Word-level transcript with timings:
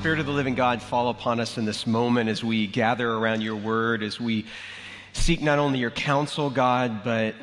Spirit 0.00 0.20
of 0.20 0.24
the 0.24 0.32
living 0.32 0.54
God, 0.54 0.80
fall 0.80 1.10
upon 1.10 1.40
us 1.40 1.58
in 1.58 1.66
this 1.66 1.86
moment 1.86 2.30
as 2.30 2.42
we 2.42 2.66
gather 2.66 3.10
around 3.12 3.42
your 3.42 3.56
word, 3.56 4.02
as 4.02 4.18
we 4.18 4.46
seek 5.12 5.42
not 5.42 5.58
only 5.58 5.78
your 5.78 5.90
counsel, 5.90 6.48
God, 6.48 7.04
but 7.04 7.34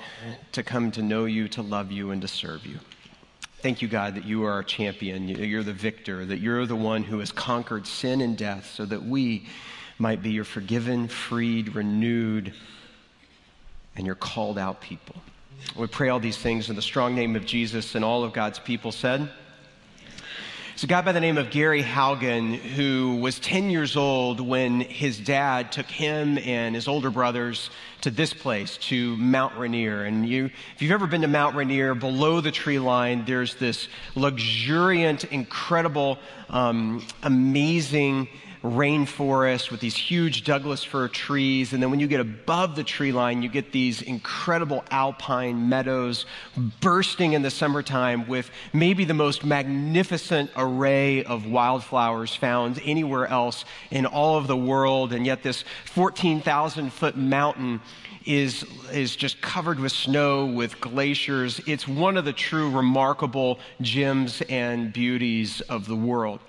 to 0.54 0.64
come 0.64 0.90
to 0.92 1.04
know 1.04 1.26
you, 1.26 1.48
to 1.50 1.62
love 1.62 1.92
you, 1.92 2.10
and 2.10 2.20
to 2.24 2.28
serve 2.28 2.66
you. 2.66 2.80
Thank 3.60 3.84
you, 3.84 3.88
God, 3.88 4.16
that 4.16 4.26
you 4.26 4.44
are 4.46 4.52
our 4.54 4.64
champion, 4.64 5.28
you're 5.28 5.62
the 5.62 5.72
victor, 5.72 6.26
that 6.26 6.40
you're 6.40 6.66
the 6.66 6.76
one 6.76 7.04
who 7.04 7.20
has 7.20 7.32
conquered 7.32 7.86
sin 7.86 8.22
and 8.22 8.36
death 8.36 8.72
so 8.74 8.86
that 8.86 9.04
we 9.04 9.46
might 10.00 10.24
be 10.24 10.32
your 10.32 10.44
forgiven, 10.44 11.08
freed, 11.10 11.76
renewed, 11.76 12.56
and 13.96 14.06
your 14.08 14.16
called 14.16 14.58
out 14.58 14.82
people. 14.82 15.18
We 15.76 15.86
pray 15.86 16.10
all 16.10 16.20
these 16.20 16.38
things 16.38 16.72
in 16.72 16.76
the 16.76 16.82
strong 16.82 17.14
name 17.14 17.36
of 17.36 17.46
Jesus, 17.46 17.94
and 17.94 18.04
all 18.04 18.24
of 18.24 18.34
God's 18.34 18.58
people 18.58 18.92
said, 18.92 19.30
it's 20.78 20.84
a 20.84 20.86
guy 20.86 21.02
by 21.02 21.12
the 21.12 21.20
name 21.20 21.40
of 21.40 21.50
Gary 21.50 21.82
Haugen 21.82 22.54
who 22.54 23.16
was 23.16 23.40
10 23.40 23.72
years 23.72 23.98
old 23.98 24.40
when 24.40 24.80
his 24.82 25.18
dad 25.18 25.72
took 25.72 25.88
him 25.88 26.38
and 26.38 26.76
his 26.76 26.88
older 26.88 27.10
brothers 27.10 27.72
to 28.02 28.12
this 28.12 28.32
place, 28.32 28.78
to 28.78 29.18
Mount 29.18 29.58
Rainier. 29.58 30.04
And 30.04 30.30
you, 30.30 30.52
if 30.76 30.84
you've 30.84 30.92
ever 30.92 31.08
been 31.08 31.22
to 31.22 31.28
Mount 31.28 31.56
Rainier, 31.56 31.96
below 31.96 32.42
the 32.42 32.52
tree 32.52 32.78
line, 32.78 33.26
there's 33.26 33.56
this 33.56 33.88
luxuriant, 34.14 35.24
incredible, 35.24 36.20
um, 36.48 37.04
amazing 37.24 38.28
rainforest 38.64 39.72
with 39.72 39.80
these 39.80 39.96
huge 39.96 40.44
Douglas 40.44 40.84
fir 40.84 41.08
trees. 41.08 41.74
And 41.74 41.82
then 41.82 41.92
when 41.92 42.00
you 42.00 42.08
get 42.08 42.20
above 42.20 42.76
the 42.76 42.84
tree 42.84 43.12
line, 43.12 43.42
you 43.42 43.50
get 43.50 43.72
these 43.72 44.02
incredible 44.02 44.84
alpine 44.92 45.70
meadows 45.70 46.26
bursting 46.82 47.34
in 47.34 47.42
the 47.42 47.52
summertime 47.52 48.28
with 48.28 48.50
maybe 48.74 49.06
the 49.06 49.14
most 49.14 49.46
magnificent 49.46 50.50
array 50.56 51.24
of 51.24 51.46
wildflowers 51.46 52.36
found 52.36 52.82
anywhere 52.84 53.28
else 53.28 53.66
in 53.92 54.06
all 54.06 54.38
of 54.38 54.48
the 54.48 54.58
world. 54.58 55.14
And 55.14 55.26
yet, 55.26 55.44
this 55.44 55.64
14,000 55.86 56.92
foot 56.92 57.16
mountain 57.16 57.82
is, 58.28 58.66
is 58.92 59.16
just 59.16 59.42
covered 59.42 59.80
with 59.80 59.92
snow, 59.92 60.46
with 60.46 60.80
glaciers. 60.82 61.62
It's 61.66 61.88
one 61.88 62.18
of 62.18 62.26
the 62.26 62.34
true 62.34 62.70
remarkable 62.70 63.60
gems 63.82 64.42
and 64.50 64.92
beauties 64.92 65.62
of 65.62 65.88
the 65.88 65.96
world. 65.96 66.40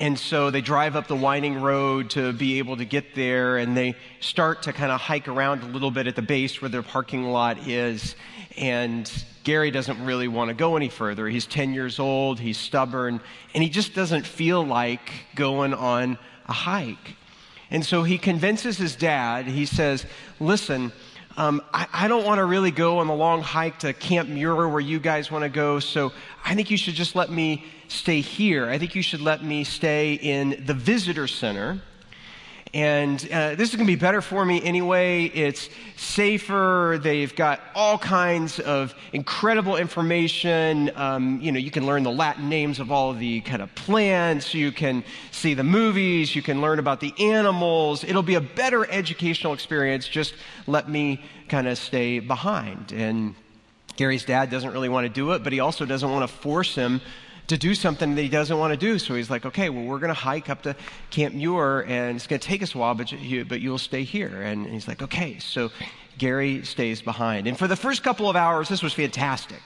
And 0.00 0.16
so 0.16 0.50
they 0.52 0.60
drive 0.60 0.94
up 0.94 1.08
the 1.08 1.16
winding 1.16 1.60
road 1.60 2.10
to 2.10 2.32
be 2.32 2.58
able 2.58 2.76
to 2.76 2.84
get 2.84 3.16
there, 3.16 3.56
and 3.56 3.76
they 3.76 3.96
start 4.20 4.62
to 4.62 4.72
kind 4.72 4.92
of 4.92 5.00
hike 5.00 5.26
around 5.26 5.64
a 5.64 5.66
little 5.66 5.90
bit 5.90 6.06
at 6.06 6.14
the 6.14 6.22
base 6.22 6.62
where 6.62 6.68
their 6.68 6.84
parking 6.84 7.24
lot 7.24 7.66
is. 7.66 8.14
And 8.56 9.10
Gary 9.42 9.72
doesn't 9.72 10.04
really 10.04 10.28
want 10.28 10.48
to 10.48 10.54
go 10.54 10.76
any 10.76 10.88
further. 10.88 11.28
He's 11.28 11.46
10 11.46 11.74
years 11.74 11.98
old, 11.98 12.38
he's 12.38 12.58
stubborn, 12.58 13.20
and 13.54 13.62
he 13.62 13.68
just 13.68 13.92
doesn't 13.94 14.24
feel 14.24 14.64
like 14.64 15.10
going 15.34 15.74
on 15.74 16.16
a 16.46 16.52
hike. 16.52 17.16
And 17.70 17.84
so 17.84 18.04
he 18.04 18.18
convinces 18.18 18.78
his 18.78 18.94
dad, 18.94 19.46
he 19.46 19.66
says, 19.66 20.06
Listen, 20.38 20.92
um, 21.38 21.62
I, 21.72 21.86
I, 21.92 22.08
don't 22.08 22.24
want 22.24 22.38
to 22.38 22.44
really 22.44 22.72
go 22.72 22.98
on 22.98 23.06
the 23.06 23.14
long 23.14 23.42
hike 23.42 23.78
to 23.78 23.92
Camp 23.92 24.28
Muir 24.28 24.68
where 24.68 24.80
you 24.80 24.98
guys 24.98 25.30
want 25.30 25.44
to 25.44 25.48
go, 25.48 25.78
so 25.78 26.12
I 26.44 26.56
think 26.56 26.68
you 26.68 26.76
should 26.76 26.96
just 26.96 27.14
let 27.14 27.30
me 27.30 27.64
stay 27.86 28.20
here. 28.20 28.68
I 28.68 28.76
think 28.76 28.96
you 28.96 29.02
should 29.02 29.20
let 29.20 29.44
me 29.44 29.62
stay 29.62 30.14
in 30.14 30.64
the 30.66 30.74
visitor 30.74 31.28
center. 31.28 31.80
And 32.74 33.26
uh, 33.32 33.54
this 33.54 33.70
is 33.70 33.76
going 33.76 33.86
to 33.86 33.92
be 33.92 33.98
better 33.98 34.20
for 34.20 34.44
me 34.44 34.62
anyway. 34.62 35.24
It's 35.24 35.70
safer. 35.96 36.98
They've 37.02 37.34
got 37.34 37.60
all 37.74 37.98
kinds 37.98 38.60
of 38.60 38.94
incredible 39.12 39.76
information. 39.76 40.90
Um, 40.94 41.40
you 41.40 41.50
know, 41.50 41.58
you 41.58 41.70
can 41.70 41.86
learn 41.86 42.02
the 42.02 42.10
Latin 42.10 42.48
names 42.48 42.78
of 42.78 42.92
all 42.92 43.10
of 43.10 43.18
the 43.18 43.40
kind 43.40 43.62
of 43.62 43.74
plants. 43.74 44.52
You 44.52 44.70
can 44.70 45.02
see 45.30 45.54
the 45.54 45.64
movies. 45.64 46.36
You 46.36 46.42
can 46.42 46.60
learn 46.60 46.78
about 46.78 47.00
the 47.00 47.14
animals. 47.18 48.04
It'll 48.04 48.22
be 48.22 48.34
a 48.34 48.40
better 48.40 48.88
educational 48.90 49.54
experience. 49.54 50.06
Just 50.06 50.34
let 50.66 50.88
me 50.88 51.22
kind 51.48 51.66
of 51.68 51.78
stay 51.78 52.18
behind. 52.18 52.92
And 52.92 53.34
Gary's 53.96 54.24
dad 54.24 54.50
doesn't 54.50 54.72
really 54.72 54.88
want 54.88 55.06
to 55.06 55.12
do 55.12 55.32
it, 55.32 55.42
but 55.42 55.52
he 55.52 55.60
also 55.60 55.86
doesn't 55.86 56.10
want 56.10 56.28
to 56.28 56.36
force 56.36 56.74
him 56.74 57.00
to 57.48 57.58
do 57.58 57.74
something 57.74 58.14
that 58.14 58.22
he 58.22 58.28
doesn't 58.28 58.58
want 58.58 58.72
to 58.72 58.76
do. 58.76 58.98
So 58.98 59.14
he's 59.14 59.30
like, 59.30 59.44
okay, 59.44 59.68
well, 59.68 59.84
we're 59.84 59.98
going 59.98 60.08
to 60.08 60.20
hike 60.20 60.48
up 60.48 60.62
to 60.62 60.76
Camp 61.10 61.34
Muir, 61.34 61.80
and 61.80 62.16
it's 62.16 62.26
going 62.26 62.40
to 62.40 62.46
take 62.46 62.62
us 62.62 62.74
a 62.74 62.78
while, 62.78 62.94
but, 62.94 63.10
you, 63.10 63.44
but 63.44 63.60
you'll 63.60 63.78
stay 63.78 64.04
here. 64.04 64.42
And 64.42 64.66
he's 64.66 64.86
like, 64.86 65.02
okay. 65.02 65.38
So 65.38 65.70
Gary 66.18 66.64
stays 66.64 67.02
behind. 67.02 67.46
And 67.46 67.58
for 67.58 67.66
the 67.66 67.76
first 67.76 68.02
couple 68.02 68.28
of 68.28 68.36
hours, 68.36 68.68
this 68.68 68.82
was 68.82 68.92
fantastic. 68.92 69.60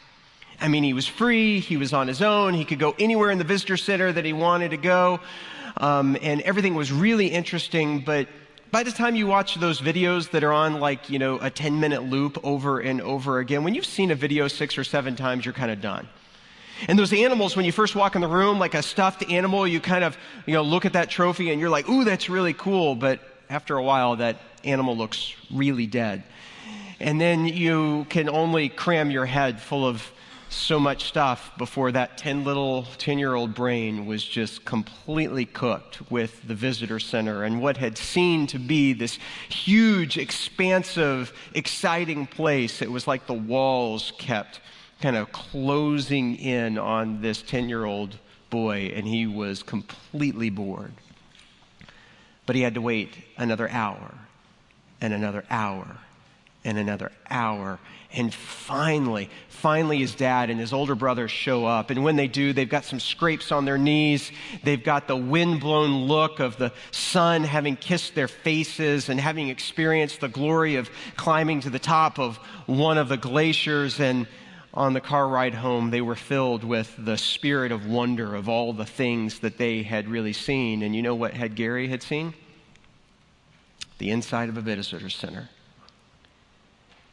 I 0.61 0.69
mean, 0.69 0.85
he 0.85 0.93
was 0.93 1.09
free, 1.09 1.59
he 1.59 1.77
was 1.77 1.93
on 1.93 2.07
his 2.07 2.23
own, 2.23 2.55
he 2.55 2.65
could 2.65 2.79
go 2.79 2.95
anywhere 2.99 3.31
in 3.31 3.39
the 3.39 3.45
visitor 3.45 3.77
center 3.77 4.13
that 4.13 4.25
he 4.25 4.33
wanted 4.33 4.71
to 4.71 4.77
go, 4.77 5.19
um, 5.79 6.17
and 6.23 6.41
everything 6.43 6.77
was 6.77 6.93
really 6.93 7.27
interesting, 7.27 8.01
but 8.01 8.29
by 8.71 8.85
the 8.85 8.93
time 8.93 9.17
you 9.17 9.27
watch 9.27 9.57
those 9.57 9.81
videos 9.81 10.31
that 10.31 10.45
are 10.45 10.53
on 10.53 10.79
like, 10.79 11.11
you 11.11 11.19
know, 11.19 11.39
a 11.41 11.51
10 11.51 11.81
minute 11.81 12.05
loop 12.05 12.39
over 12.45 12.79
and 12.79 13.01
over 13.01 13.41
again, 13.41 13.65
when 13.65 13.75
you've 13.75 13.87
seen 13.87 14.11
a 14.11 14.15
video 14.15 14.47
six 14.47 14.79
or 14.79 14.85
seven 14.85 15.17
times, 15.17 15.45
you're 15.45 15.53
kind 15.53 15.71
of 15.71 15.81
done. 15.81 16.09
And 16.89 16.99
those 16.99 17.13
animals, 17.13 17.57
when 17.57 17.65
you 17.65 17.73
first 17.73 17.95
walk 17.95 18.15
in 18.15 18.21
the 18.21 18.29
room, 18.29 18.59
like 18.59 18.75
a 18.75 18.83
stuffed 18.83 19.31
animal, 19.31 19.67
you 19.67 19.81
kind 19.81 20.05
of, 20.05 20.17
you 20.47 20.55
know, 20.55 20.63
look 20.63 20.85
at 20.85 20.95
that 20.95 21.11
trophy 21.11 21.51
and 21.51 21.61
you're 21.61 21.71
like, 21.71 21.89
ooh, 21.89 22.05
that's 22.05 22.29
really 22.29 22.53
cool. 22.53 22.95
But 22.95 23.21
after 23.49 23.77
a 23.77 23.83
while, 23.83 24.17
that 24.17 24.39
animal 24.65 24.97
looks 24.97 25.35
really 25.53 25.87
dead. 25.87 26.25
And 27.01 27.21
then 27.21 27.47
you 27.47 28.07
can 28.09 28.29
only 28.29 28.69
cram 28.69 29.11
your 29.11 29.27
head 29.27 29.61
full 29.61 29.87
of 29.87 30.11
so 30.49 30.79
much 30.79 31.05
stuff 31.05 31.51
before 31.57 31.93
that 31.93 32.19
10 32.19 32.45
little 32.45 32.85
10 32.99 33.19
year 33.19 33.35
old 33.35 33.55
brain 33.55 34.05
was 34.05 34.23
just 34.23 34.65
completely 34.65 35.47
cooked 35.47 36.11
with 36.11 36.47
the 36.47 36.55
visitor 36.55 37.01
center 37.01 37.43
and 37.43 37.63
what 37.63 37.79
had 37.79 37.97
seemed 37.97 38.51
to 38.51 38.59
be 38.59 38.93
this 38.93 39.19
huge 39.49 40.19
expansive 40.19 41.33
exciting 41.55 42.27
place 42.27 42.83
it 42.83 42.93
was 42.93 43.07
like 43.07 43.27
the 43.27 43.33
walls 43.33 44.13
kept 44.19 44.61
kind 45.03 45.17
of 45.17 45.33
closing 45.33 46.37
in 46.37 46.79
on 46.79 47.21
this 47.21 47.43
10 47.43 47.69
year 47.69 47.85
old 47.85 48.17
boy, 48.51 48.93
and 48.95 49.07
he 49.07 49.27
was 49.27 49.63
completely 49.63 50.49
bored. 50.49 50.93
But 52.47 52.57
he 52.57 52.63
had 52.63 52.75
to 52.75 52.81
wait 52.81 53.15
another 53.37 53.69
hour, 53.69 54.15
and 55.01 55.13
another 55.13 55.45
hour, 55.51 55.97
and 56.65 56.79
another 56.79 57.11
hour. 57.29 57.81
And 58.15 58.33
finally, 58.33 59.31
finally, 59.49 59.99
his 59.99 60.15
dad 60.15 60.51
and 60.51 60.61
his 60.61 60.73
older 60.73 60.95
brother 60.95 61.29
show 61.29 61.65
up. 61.65 61.91
And 61.91 62.05
when 62.05 62.17
they 62.17 62.29
do, 62.29 62.53
they've 62.53 62.69
got 62.69 62.85
some 62.85 63.01
scrapes 63.01 63.51
on 63.51 63.65
their 63.65 63.79
knees. 63.79 64.31
They've 64.63 64.83
got 64.83 65.09
the 65.09 65.17
wind-blown 65.17 66.07
look 66.07 66.39
of 66.39 66.59
the 66.59 66.73
sun 66.91 67.43
having 67.43 67.75
kissed 67.77 68.15
their 68.15 68.29
faces 68.29 69.09
and 69.09 69.19
having 69.19 69.49
experienced 69.49 70.21
the 70.21 70.29
glory 70.29 70.77
of 70.77 70.91
climbing 71.17 71.61
to 71.61 71.71
the 71.71 71.79
top 71.79 72.19
of 72.19 72.37
one 72.67 72.99
of 72.99 73.09
the 73.09 73.17
glaciers. 73.17 73.99
And 73.99 74.27
on 74.75 74.95
the 74.95 75.01
car 75.01 75.29
ride 75.29 75.55
home, 75.55 75.91
they 75.91 76.01
were 76.01 76.17
filled 76.17 76.65
with 76.65 76.95
the 76.99 77.19
spirit 77.19 77.73
of 77.73 77.87
wonder 77.87 78.35
of 78.35 78.49
all 78.49 78.73
the 78.73 78.87
things 78.87 79.41
that 79.41 79.59
they 79.59 79.83
had 79.83 80.09
really 80.09 80.33
seen. 80.33 80.83
And 80.83 80.97
you 80.97 81.03
know 81.03 81.15
what 81.15 81.35
had 81.35 81.55
Gary 81.55 81.89
had 81.89 82.03
seen? 82.03 82.33
The 83.99 84.11
inside 84.11 84.49
of 84.49 84.57
a 84.57 84.63
visitor 84.63 85.11
center. 85.11 85.51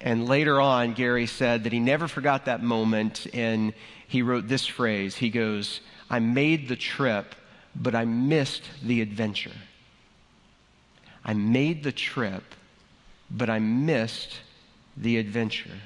And 0.02 0.30
later 0.30 0.62
on, 0.62 0.94
Gary 0.94 1.26
said 1.26 1.66
that 1.66 1.74
he 1.74 1.80
never 1.80 2.08
forgot 2.08 2.46
that 2.46 2.64
moment, 2.64 3.28
and 3.34 3.74
he 4.08 4.22
wrote 4.22 4.48
this 4.48 4.66
phrase. 4.66 5.18
He 5.18 5.30
goes, 5.30 5.82
I 6.10 6.20
made 6.20 6.70
the 6.70 6.78
trip, 6.78 7.36
but 7.76 7.94
I 7.94 8.06
missed 8.06 8.64
the 8.82 9.02
adventure. 9.02 9.52
I 11.26 11.34
made 11.34 11.84
the 11.84 11.92
trip, 11.92 12.44
but 13.30 13.50
I 13.50 13.60
missed 13.60 14.40
the 14.96 15.18
adventure. 15.18 15.82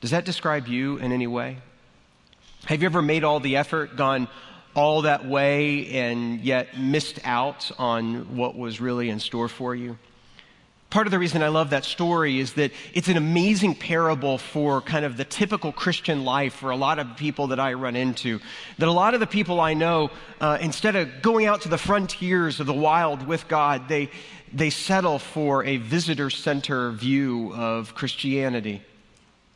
Does 0.00 0.10
that 0.10 0.24
describe 0.24 0.68
you 0.68 0.98
in 0.98 1.12
any 1.12 1.26
way? 1.26 1.58
Have 2.66 2.82
you 2.82 2.86
ever 2.86 3.02
made 3.02 3.24
all 3.24 3.40
the 3.40 3.56
effort, 3.56 3.96
gone 3.96 4.28
all 4.74 5.02
that 5.02 5.26
way, 5.26 5.88
and 5.88 6.40
yet 6.40 6.78
missed 6.78 7.18
out 7.24 7.70
on 7.78 8.36
what 8.36 8.56
was 8.56 8.80
really 8.80 9.08
in 9.08 9.20
store 9.20 9.48
for 9.48 9.74
you? 9.74 9.96
Part 10.90 11.06
of 11.06 11.10
the 11.10 11.18
reason 11.18 11.42
I 11.42 11.48
love 11.48 11.70
that 11.70 11.84
story 11.84 12.38
is 12.38 12.52
that 12.54 12.70
it's 12.94 13.08
an 13.08 13.16
amazing 13.16 13.74
parable 13.74 14.38
for 14.38 14.80
kind 14.80 15.04
of 15.04 15.16
the 15.16 15.24
typical 15.24 15.72
Christian 15.72 16.24
life 16.24 16.54
for 16.54 16.70
a 16.70 16.76
lot 16.76 16.98
of 16.98 17.16
people 17.16 17.48
that 17.48 17.58
I 17.58 17.72
run 17.72 17.96
into. 17.96 18.40
That 18.78 18.88
a 18.88 18.92
lot 18.92 19.14
of 19.14 19.20
the 19.20 19.26
people 19.26 19.60
I 19.60 19.74
know, 19.74 20.10
uh, 20.40 20.58
instead 20.60 20.94
of 20.94 21.22
going 21.22 21.46
out 21.46 21.62
to 21.62 21.68
the 21.68 21.78
frontiers 21.78 22.60
of 22.60 22.66
the 22.66 22.72
wild 22.72 23.26
with 23.26 23.48
God, 23.48 23.88
they, 23.88 24.10
they 24.52 24.70
settle 24.70 25.18
for 25.18 25.64
a 25.64 25.78
visitor 25.78 26.30
center 26.30 26.92
view 26.92 27.52
of 27.54 27.94
Christianity. 27.94 28.82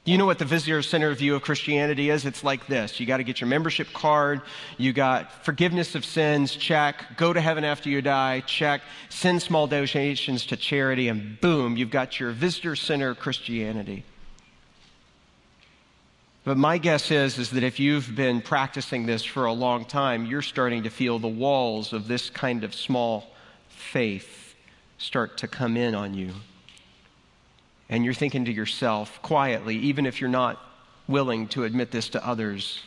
You 0.05 0.17
know 0.17 0.25
what 0.25 0.38
the 0.38 0.47
visitor 0.47 0.81
center 0.81 1.12
view 1.14 1.35
of 1.35 1.43
Christianity 1.43 2.08
is? 2.08 2.25
It's 2.25 2.43
like 2.43 2.67
this. 2.67 2.99
You 2.99 3.06
got 3.06 3.19
to 3.19 3.23
get 3.23 3.41
your 3.41 3.49
membership 3.49 3.93
card. 3.93 4.41
You 4.79 4.94
got 4.94 5.44
forgiveness 5.44 5.94
of 5.94 6.06
sins, 6.06 6.56
check. 6.56 7.19
Go 7.19 7.35
to 7.35 7.41
heaven 7.41 7.64
after 7.64 7.91
you 7.91 8.00
die, 8.00 8.41
check. 8.41 8.81
Send 9.11 9.43
small 9.43 9.67
donations 9.67 10.47
to 10.47 10.56
charity, 10.56 11.08
and 11.08 11.38
boom, 11.41 11.76
you've 11.76 11.91
got 11.91 12.19
your 12.19 12.31
visitor 12.31 12.76
center 12.76 13.14
Christianity. 13.14 14.05
But 16.44 16.56
my 16.56 16.79
guess 16.79 17.11
is, 17.11 17.38
is 17.38 17.50
that 17.50 17.62
if 17.62 17.79
you've 17.79 18.17
been 18.17 18.41
practicing 18.41 19.05
this 19.05 19.23
for 19.23 19.44
a 19.44 19.52
long 19.52 19.85
time, 19.85 20.25
you're 20.25 20.41
starting 20.41 20.85
to 20.85 20.91
feel 20.91 21.19
the 21.19 21.29
walls 21.29 21.93
of 21.93 22.08
this 22.08 22.31
kind 22.31 22.64
of 22.64 22.75
small 22.75 23.26
faith 23.69 24.55
start 24.97 25.37
to 25.38 25.49
come 25.49 25.76
in 25.76 25.94
on 25.94 26.14
you. 26.14 26.32
And 27.90 28.04
you're 28.04 28.14
thinking 28.14 28.46
to 28.46 28.52
yourself 28.52 29.20
quietly, 29.20 29.76
even 29.76 30.06
if 30.06 30.20
you're 30.20 30.31
not 30.31 30.58
willing 31.08 31.48
to 31.48 31.64
admit 31.64 31.90
this 31.90 32.08
to 32.10 32.26
others, 32.26 32.82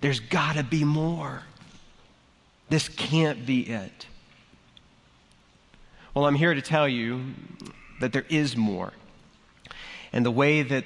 there's 0.00 0.20
got 0.20 0.56
to 0.56 0.64
be 0.64 0.84
more. 0.84 1.44
This 2.68 2.88
can't 2.88 3.46
be 3.46 3.60
it. 3.60 4.06
Well, 6.12 6.26
I'm 6.26 6.34
here 6.34 6.54
to 6.54 6.60
tell 6.60 6.88
you 6.88 7.34
that 8.00 8.12
there 8.12 8.26
is 8.28 8.56
more. 8.56 8.92
And 10.12 10.26
the 10.26 10.30
way 10.30 10.62
that 10.62 10.84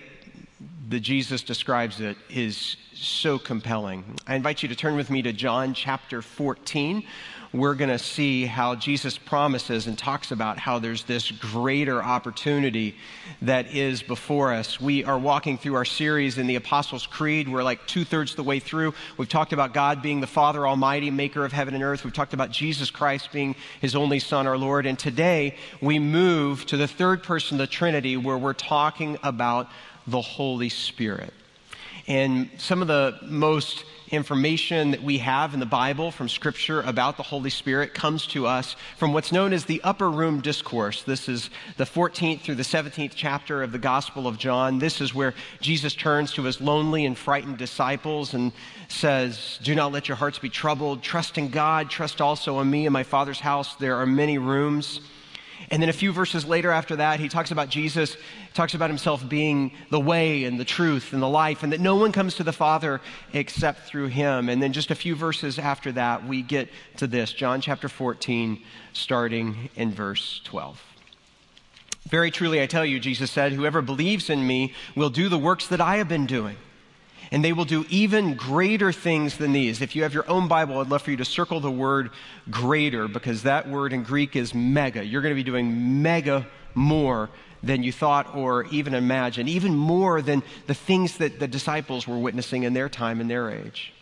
the 0.89 1.01
Jesus 1.01 1.43
describes 1.43 2.01
it 2.01 2.17
is 2.29 2.77
so 2.95 3.39
compelling. 3.39 4.05
I 4.27 4.35
invite 4.35 4.63
you 4.63 4.69
to 4.69 4.77
turn 4.77 4.97
with 4.97 5.09
me 5.09 5.23
to 5.23 5.33
John 5.33 5.73
chapter 5.73 6.21
14. 6.21 7.05
We're 7.53 7.77
going 7.77 7.89
to 7.89 7.99
see 7.99 8.45
how 8.45 8.75
Jesus 8.75 9.17
promises 9.17 9.87
and 9.87 9.97
talks 9.97 10.33
about 10.33 10.59
how 10.59 10.79
there's 10.79 11.05
this 11.05 11.31
greater 11.31 12.03
opportunity 12.03 12.95
that 13.41 13.75
is 13.75 14.03
before 14.03 14.53
us. 14.53 14.79
We 14.79 15.03
are 15.05 15.19
walking 15.19 15.57
through 15.57 15.77
our 15.77 15.87
series 15.87 16.37
in 16.37 16.47
the 16.47 16.57
Apostles' 16.57 17.07
Creed. 17.07 17.49
We're 17.49 17.63
like 17.63 17.87
two 17.87 18.05
thirds 18.05 18.35
the 18.35 18.43
way 18.43 18.59
through. 18.61 18.93
We've 19.17 19.31
talked 19.31 19.55
about 19.55 19.73
God 19.73 20.03
being 20.03 20.21
the 20.21 20.27
Father 20.27 20.67
Almighty, 20.67 21.11
maker 21.11 21.43
of 21.43 21.53
heaven 21.53 21.73
and 21.73 21.83
earth. 21.83 22.05
We've 22.05 22.13
talked 22.13 22.35
about 22.35 22.51
Jesus 22.51 22.91
Christ 22.91 23.33
being 23.33 23.57
his 23.81 23.97
only 23.97 24.19
Son, 24.19 24.47
our 24.47 24.59
Lord. 24.59 24.85
And 24.85 24.99
today 24.99 25.57
we 25.81 25.99
move 25.99 26.67
to 26.67 26.77
the 26.77 26.89
third 26.89 27.23
person 27.23 27.55
of 27.55 27.67
the 27.67 27.73
Trinity 27.73 28.19
where 28.19 28.37
we're 28.37 28.53
talking 28.53 29.17
about 29.23 29.71
the 30.07 30.21
Holy 30.21 30.69
Spirit. 30.69 31.33
And 32.07 32.51
some 32.59 32.83
of 32.83 32.89
the 32.89 33.19
most 33.23 33.87
information 34.11 34.93
that 34.93 35.03
we 35.03 35.19
have 35.19 35.55
in 35.55 35.61
the 35.61 35.67
Bible 35.67 36.11
from 36.11 36.29
Scripture 36.29 36.81
about 36.83 37.17
the 37.17 37.23
Holy 37.23 37.51
Spirit 37.51 37.95
comes 37.95 38.27
to 38.29 38.47
us 38.47 38.77
from 38.97 39.13
what's 39.13 39.33
known 39.33 39.53
as 39.53 39.65
the 39.65 39.83
Upper 39.83 40.11
Room 40.11 40.41
Discourse. 40.41 41.03
This 41.03 41.29
is 41.29 41.51
the 41.77 41.85
14th 41.85 42.41
through 42.41 42.55
the 42.55 42.63
17th 42.63 43.13
chapter 43.15 43.63
of 43.63 43.73
the 43.73 43.79
Gospel 43.79 44.27
of 44.27 44.39
John. 44.39 44.79
This 44.79 45.01
is 45.01 45.15
where 45.15 45.35
Jesus 45.61 45.95
turns 45.95 46.33
to 46.35 46.45
his 46.45 46.61
lonely 46.61 47.05
and 47.05 47.17
frightened 47.17 47.59
disciples 47.59 48.35
and 48.35 48.53
says, 48.89 49.59
Do 49.63 49.75
not 49.75 49.93
let 49.93 50.09
your 50.09 50.17
hearts 50.17 50.39
be 50.39 50.49
troubled. 50.49 51.03
Trust 51.03 51.39
in 51.39 51.51
God. 51.51 51.91
Trust 51.91 52.21
also 52.21 52.61
in 52.61 52.71
me. 52.71 52.87
In 52.87 52.93
my 52.93 53.03
Father's 53.03 53.41
house, 53.41 53.77
there 53.77 53.97
are 53.97 54.07
many 54.07 54.39
rooms. 54.39 55.01
And 55.71 55.83
then 55.83 55.89
a 55.89 55.93
few 55.93 56.13
verses 56.13 56.45
later 56.45 56.71
after 56.71 56.97
that, 56.97 57.21
he 57.21 57.29
talks 57.29 57.51
about 57.51 57.69
Jesus, 57.69 58.17
talks 58.55 58.75
about 58.75 58.91
himself 58.91 59.29
being 59.29 59.73
the 59.91 60.01
way 60.01 60.45
and 60.45 60.59
the 60.59 60.65
truth 60.65 61.13
and 61.13 61.23
the 61.23 61.29
life, 61.29 61.63
and 61.63 61.73
that 61.73 61.81
no 61.81 61.97
one 61.97 62.13
comes 62.13 62.37
to 62.37 62.45
the 62.45 62.53
Father 62.53 63.01
except 63.33 63.81
through 63.81 64.09
him. 64.09 64.49
And 64.49 64.63
then 64.63 64.73
just 64.73 64.91
a 64.91 64.95
few 64.95 65.15
verses 65.15 65.59
after 65.59 65.93
that, 65.93 66.27
we 66.27 66.43
get 66.43 66.69
to 66.99 67.07
this 67.07 67.33
John 67.33 67.61
chapter 67.61 67.89
14, 67.89 68.63
starting 68.93 69.71
in 69.77 69.93
verse 69.93 70.41
12. 70.45 70.83
Very 72.09 72.31
truly, 72.31 72.63
I 72.63 72.67
tell 72.67 72.87
you, 72.87 73.01
Jesus 73.01 73.31
said, 73.31 73.53
whoever 73.53 73.83
believes 73.83 74.31
in 74.31 74.47
me 74.47 74.73
will 74.95 75.11
do 75.11 75.29
the 75.29 75.39
works 75.39 75.67
that 75.69 75.81
I 75.81 75.97
have 75.97 76.09
been 76.09 76.27
doing 76.27 76.57
and 77.31 77.45
they 77.45 77.53
will 77.53 77.65
do 77.65 77.85
even 77.89 78.35
greater 78.35 78.93
things 78.93 79.37
than 79.37 79.53
these. 79.53 79.83
If 79.83 79.95
you 79.95 80.03
have 80.03 80.15
your 80.15 80.29
own 80.31 80.49
Bible, 80.49 80.81
I'd 80.81 80.89
love 80.89 81.03
for 81.03 81.11
you 81.11 81.17
to 81.19 81.25
circle 81.25 81.61
the 81.61 81.71
word 81.71 82.11
greater 82.51 83.09
because 83.09 83.43
that 83.43 83.69
word 83.69 83.93
in 83.93 84.03
Greek 84.03 84.37
is 84.37 84.55
mega. 84.55 85.05
You're 85.05 85.23
going 85.23 85.35
to 85.35 85.37
be 85.37 85.45
doing 85.45 86.03
mega 86.03 86.47
more 86.75 87.29
than 87.63 87.83
you 87.83 87.93
thought 87.93 88.35
or 88.35 88.65
even 88.67 88.95
imagined, 88.95 89.49
even 89.49 89.75
more 89.75 90.23
than 90.23 90.43
the 90.67 90.75
things 90.75 91.19
that 91.19 91.41
the 91.41 91.49
disciples 91.49 92.07
were 92.07 92.19
witnessing 92.19 92.63
in 92.63 92.73
their 92.73 92.89
time 92.89 93.21
and 93.21 93.29
their 93.29 93.51
age. 93.51 93.93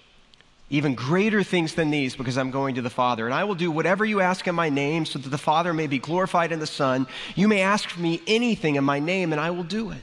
Even 0.69 0.94
greater 0.94 1.43
things 1.43 1.75
than 1.75 1.90
these 1.90 2.17
because 2.17 2.37
I'm 2.37 2.50
going 2.50 2.75
to 2.75 2.82
the 2.82 2.90
Father. 2.90 3.25
And 3.25 3.32
I 3.32 3.44
will 3.44 3.55
do 3.55 3.70
whatever 3.70 4.05
you 4.05 4.20
ask 4.20 4.46
in 4.49 4.55
my 4.55 4.69
name 4.69 5.06
so 5.06 5.19
that 5.19 5.28
the 5.28 5.38
Father 5.38 5.73
may 5.73 5.87
be 5.87 5.99
glorified 5.99 6.50
in 6.50 6.58
the 6.58 6.67
Son. 6.67 7.06
You 7.37 7.46
may 7.46 7.61
ask 7.61 7.96
me 7.96 8.20
anything 8.26 8.75
in 8.75 8.84
my 8.84 8.99
name 8.99 9.32
and 9.32 9.40
I 9.40 9.50
will 9.50 9.64
do 9.64 9.90
it. 9.90 10.02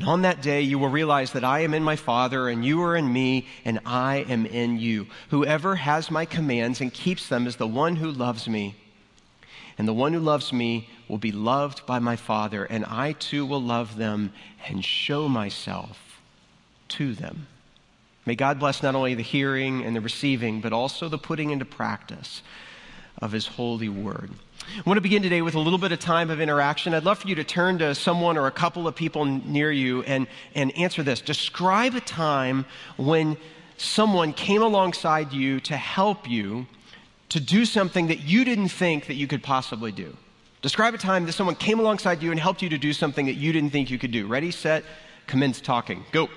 And 0.00 0.08
on 0.08 0.22
that 0.22 0.40
day, 0.40 0.62
you 0.62 0.78
will 0.78 0.88
realize 0.88 1.32
that 1.32 1.44
I 1.44 1.60
am 1.60 1.74
in 1.74 1.84
my 1.84 1.94
Father, 1.94 2.48
and 2.48 2.64
you 2.64 2.82
are 2.84 2.96
in 2.96 3.12
me, 3.12 3.46
and 3.66 3.80
I 3.84 4.24
am 4.30 4.46
in 4.46 4.78
you. 4.78 5.08
Whoever 5.28 5.76
has 5.76 6.10
my 6.10 6.24
commands 6.24 6.80
and 6.80 6.90
keeps 6.90 7.28
them 7.28 7.46
is 7.46 7.56
the 7.56 7.66
one 7.66 7.96
who 7.96 8.10
loves 8.10 8.48
me. 8.48 8.76
And 9.76 9.86
the 9.86 9.92
one 9.92 10.14
who 10.14 10.20
loves 10.20 10.54
me 10.54 10.88
will 11.06 11.18
be 11.18 11.32
loved 11.32 11.84
by 11.84 11.98
my 11.98 12.16
Father, 12.16 12.64
and 12.64 12.86
I 12.86 13.12
too 13.12 13.44
will 13.44 13.60
love 13.60 13.98
them 13.98 14.32
and 14.66 14.82
show 14.82 15.28
myself 15.28 16.22
to 16.88 17.12
them. 17.12 17.46
May 18.24 18.36
God 18.36 18.58
bless 18.58 18.82
not 18.82 18.94
only 18.94 19.14
the 19.14 19.22
hearing 19.22 19.84
and 19.84 19.94
the 19.94 20.00
receiving, 20.00 20.62
but 20.62 20.72
also 20.72 21.10
the 21.10 21.18
putting 21.18 21.50
into 21.50 21.66
practice 21.66 22.40
of 23.20 23.32
his 23.32 23.48
holy 23.48 23.90
word. 23.90 24.30
I 24.78 24.82
want 24.88 24.98
to 24.98 25.02
begin 25.02 25.22
today 25.22 25.42
with 25.42 25.56
a 25.56 25.58
little 25.58 25.80
bit 25.80 25.90
of 25.90 25.98
time 25.98 26.30
of 26.30 26.40
interaction. 26.40 26.94
I'd 26.94 27.02
love 27.02 27.18
for 27.18 27.28
you 27.28 27.34
to 27.34 27.42
turn 27.42 27.78
to 27.78 27.92
someone 27.92 28.38
or 28.38 28.46
a 28.46 28.52
couple 28.52 28.86
of 28.86 28.94
people 28.94 29.24
near 29.24 29.72
you 29.72 30.04
and, 30.04 30.28
and 30.54 30.76
answer 30.78 31.02
this. 31.02 31.20
Describe 31.20 31.96
a 31.96 32.00
time 32.00 32.64
when 32.96 33.36
someone 33.78 34.32
came 34.32 34.62
alongside 34.62 35.32
you 35.32 35.58
to 35.60 35.76
help 35.76 36.30
you 36.30 36.68
to 37.30 37.40
do 37.40 37.64
something 37.64 38.06
that 38.06 38.20
you 38.20 38.44
didn't 38.44 38.68
think 38.68 39.08
that 39.08 39.14
you 39.14 39.26
could 39.26 39.42
possibly 39.42 39.90
do. 39.90 40.16
Describe 40.62 40.94
a 40.94 40.98
time 40.98 41.26
that 41.26 41.32
someone 41.32 41.56
came 41.56 41.80
alongside 41.80 42.22
you 42.22 42.30
and 42.30 42.38
helped 42.38 42.62
you 42.62 42.68
to 42.68 42.78
do 42.78 42.92
something 42.92 43.26
that 43.26 43.34
you 43.34 43.52
didn't 43.52 43.70
think 43.70 43.90
you 43.90 43.98
could 43.98 44.12
do. 44.12 44.28
Ready, 44.28 44.52
set, 44.52 44.84
commence 45.26 45.60
talking. 45.60 46.04
Go. 46.12 46.28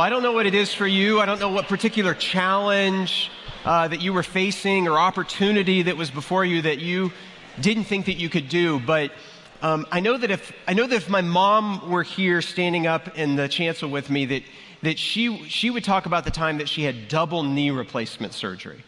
Well, 0.00 0.06
I 0.06 0.08
don't 0.08 0.22
know 0.22 0.32
what 0.32 0.46
it 0.46 0.54
is 0.54 0.72
for 0.72 0.86
you. 0.86 1.20
I 1.20 1.26
don't 1.26 1.38
know 1.38 1.50
what 1.50 1.68
particular 1.68 2.14
challenge 2.14 3.30
uh, 3.66 3.86
that 3.86 4.00
you 4.00 4.14
were 4.14 4.22
facing 4.22 4.88
or 4.88 4.98
opportunity 4.98 5.82
that 5.82 5.94
was 5.94 6.10
before 6.10 6.42
you 6.42 6.62
that 6.62 6.78
you 6.78 7.12
didn't 7.60 7.84
think 7.84 8.06
that 8.06 8.14
you 8.14 8.30
could 8.30 8.48
do. 8.48 8.80
But 8.80 9.12
um, 9.60 9.86
I 9.92 10.00
know 10.00 10.16
that 10.16 10.30
if 10.30 10.54
I 10.66 10.72
know 10.72 10.86
that 10.86 10.96
if 10.96 11.10
my 11.10 11.20
mom 11.20 11.90
were 11.90 12.02
here 12.02 12.40
standing 12.40 12.86
up 12.86 13.18
in 13.18 13.36
the 13.36 13.46
chancel 13.46 13.90
with 13.90 14.08
me, 14.08 14.24
that 14.24 14.42
that 14.80 14.98
she 14.98 15.46
she 15.50 15.68
would 15.68 15.84
talk 15.84 16.06
about 16.06 16.24
the 16.24 16.30
time 16.30 16.56
that 16.56 16.68
she 16.70 16.84
had 16.84 17.08
double 17.08 17.42
knee 17.42 17.70
replacement 17.70 18.32
surgery. 18.32 18.82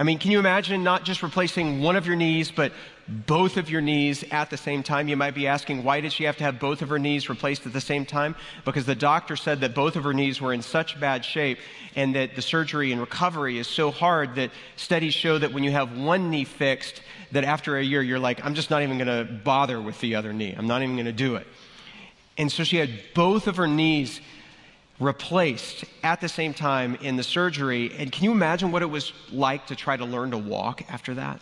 I 0.00 0.02
mean, 0.02 0.18
can 0.18 0.30
you 0.30 0.38
imagine 0.38 0.82
not 0.82 1.04
just 1.04 1.22
replacing 1.22 1.82
one 1.82 1.94
of 1.94 2.06
your 2.06 2.16
knees, 2.16 2.50
but 2.50 2.72
both 3.06 3.58
of 3.58 3.68
your 3.68 3.82
knees 3.82 4.24
at 4.30 4.48
the 4.48 4.56
same 4.56 4.82
time? 4.82 5.08
You 5.08 5.16
might 5.18 5.34
be 5.34 5.46
asking, 5.46 5.84
why 5.84 6.00
did 6.00 6.10
she 6.10 6.24
have 6.24 6.38
to 6.38 6.44
have 6.44 6.58
both 6.58 6.80
of 6.80 6.88
her 6.88 6.98
knees 6.98 7.28
replaced 7.28 7.66
at 7.66 7.74
the 7.74 7.82
same 7.82 8.06
time? 8.06 8.34
Because 8.64 8.86
the 8.86 8.94
doctor 8.94 9.36
said 9.36 9.60
that 9.60 9.74
both 9.74 9.96
of 9.96 10.04
her 10.04 10.14
knees 10.14 10.40
were 10.40 10.54
in 10.54 10.62
such 10.62 10.98
bad 10.98 11.22
shape 11.22 11.58
and 11.96 12.14
that 12.14 12.34
the 12.34 12.40
surgery 12.40 12.92
and 12.92 13.00
recovery 13.02 13.58
is 13.58 13.66
so 13.66 13.90
hard 13.90 14.36
that 14.36 14.52
studies 14.76 15.12
show 15.12 15.36
that 15.36 15.52
when 15.52 15.64
you 15.64 15.70
have 15.70 15.94
one 15.94 16.30
knee 16.30 16.44
fixed, 16.44 17.02
that 17.32 17.44
after 17.44 17.76
a 17.76 17.84
year, 17.84 18.00
you're 18.00 18.18
like, 18.18 18.42
I'm 18.42 18.54
just 18.54 18.70
not 18.70 18.80
even 18.80 18.96
going 18.96 19.26
to 19.26 19.30
bother 19.30 19.78
with 19.82 20.00
the 20.00 20.14
other 20.14 20.32
knee. 20.32 20.54
I'm 20.56 20.66
not 20.66 20.82
even 20.82 20.96
going 20.96 21.04
to 21.04 21.12
do 21.12 21.36
it. 21.36 21.46
And 22.38 22.50
so 22.50 22.64
she 22.64 22.78
had 22.78 22.88
both 23.12 23.46
of 23.46 23.58
her 23.58 23.66
knees 23.66 24.22
replaced 25.00 25.84
at 26.02 26.20
the 26.20 26.28
same 26.28 26.54
time 26.54 26.94
in 26.96 27.16
the 27.16 27.22
surgery. 27.22 27.90
And 27.98 28.12
can 28.12 28.24
you 28.24 28.32
imagine 28.32 28.70
what 28.70 28.82
it 28.82 28.90
was 28.90 29.12
like 29.32 29.66
to 29.68 29.74
try 29.74 29.96
to 29.96 30.04
learn 30.04 30.30
to 30.30 30.38
walk 30.38 30.82
after 30.90 31.14
that? 31.14 31.40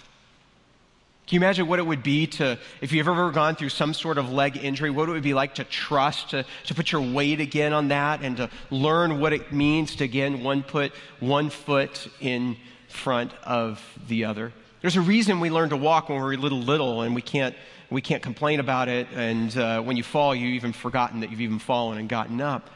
Can 1.27 1.35
you 1.35 1.41
imagine 1.41 1.67
what 1.67 1.79
it 1.79 1.87
would 1.87 2.03
be 2.03 2.27
to, 2.27 2.59
if 2.81 2.91
you've 2.91 3.07
ever 3.07 3.31
gone 3.33 3.55
through 3.55 3.69
some 3.69 3.93
sort 3.93 4.17
of 4.17 4.33
leg 4.33 4.57
injury, 4.57 4.89
what 4.89 5.11
it 5.11 5.13
would 5.13 5.23
be 5.23 5.35
like 5.35 5.57
to 5.57 5.65
trust, 5.65 6.31
to, 6.31 6.47
to 6.65 6.75
put 6.75 6.91
your 6.91 7.03
weight 7.03 7.41
again 7.41 7.75
on 7.75 7.89
that, 7.89 8.23
and 8.23 8.39
to 8.39 8.49
learn 8.71 9.21
what 9.21 9.35
it 9.35 9.53
means 9.53 9.97
to, 9.97 10.05
again, 10.05 10.43
one 10.43 10.63
put 10.63 10.91
one 11.21 11.51
foot 11.51 12.09
in 12.21 12.57
front 12.89 13.33
of 13.45 13.85
the 14.07 14.25
other? 14.25 14.55
There's 14.81 14.97
a 14.97 15.03
reason 15.03 15.41
we 15.41 15.51
learn 15.51 15.69
to 15.69 15.77
walk 15.77 16.09
when 16.09 16.19
we're 16.19 16.35
little, 16.37 16.61
little, 16.61 17.03
and 17.03 17.15
we 17.15 17.21
can't, 17.21 17.55
we 17.91 18.01
can't 18.01 18.23
complain 18.23 18.59
about 18.59 18.89
it. 18.89 19.09
And 19.15 19.55
uh, 19.55 19.83
when 19.83 19.99
you 19.99 20.05
fall, 20.05 20.35
you've 20.35 20.55
even 20.55 20.73
forgotten 20.73 21.21
that 21.21 21.31
you've 21.31 21.43
even 21.43 21.59
fallen 21.59 21.99
and 21.99 22.09
gotten 22.09 22.41
up. 22.41 22.71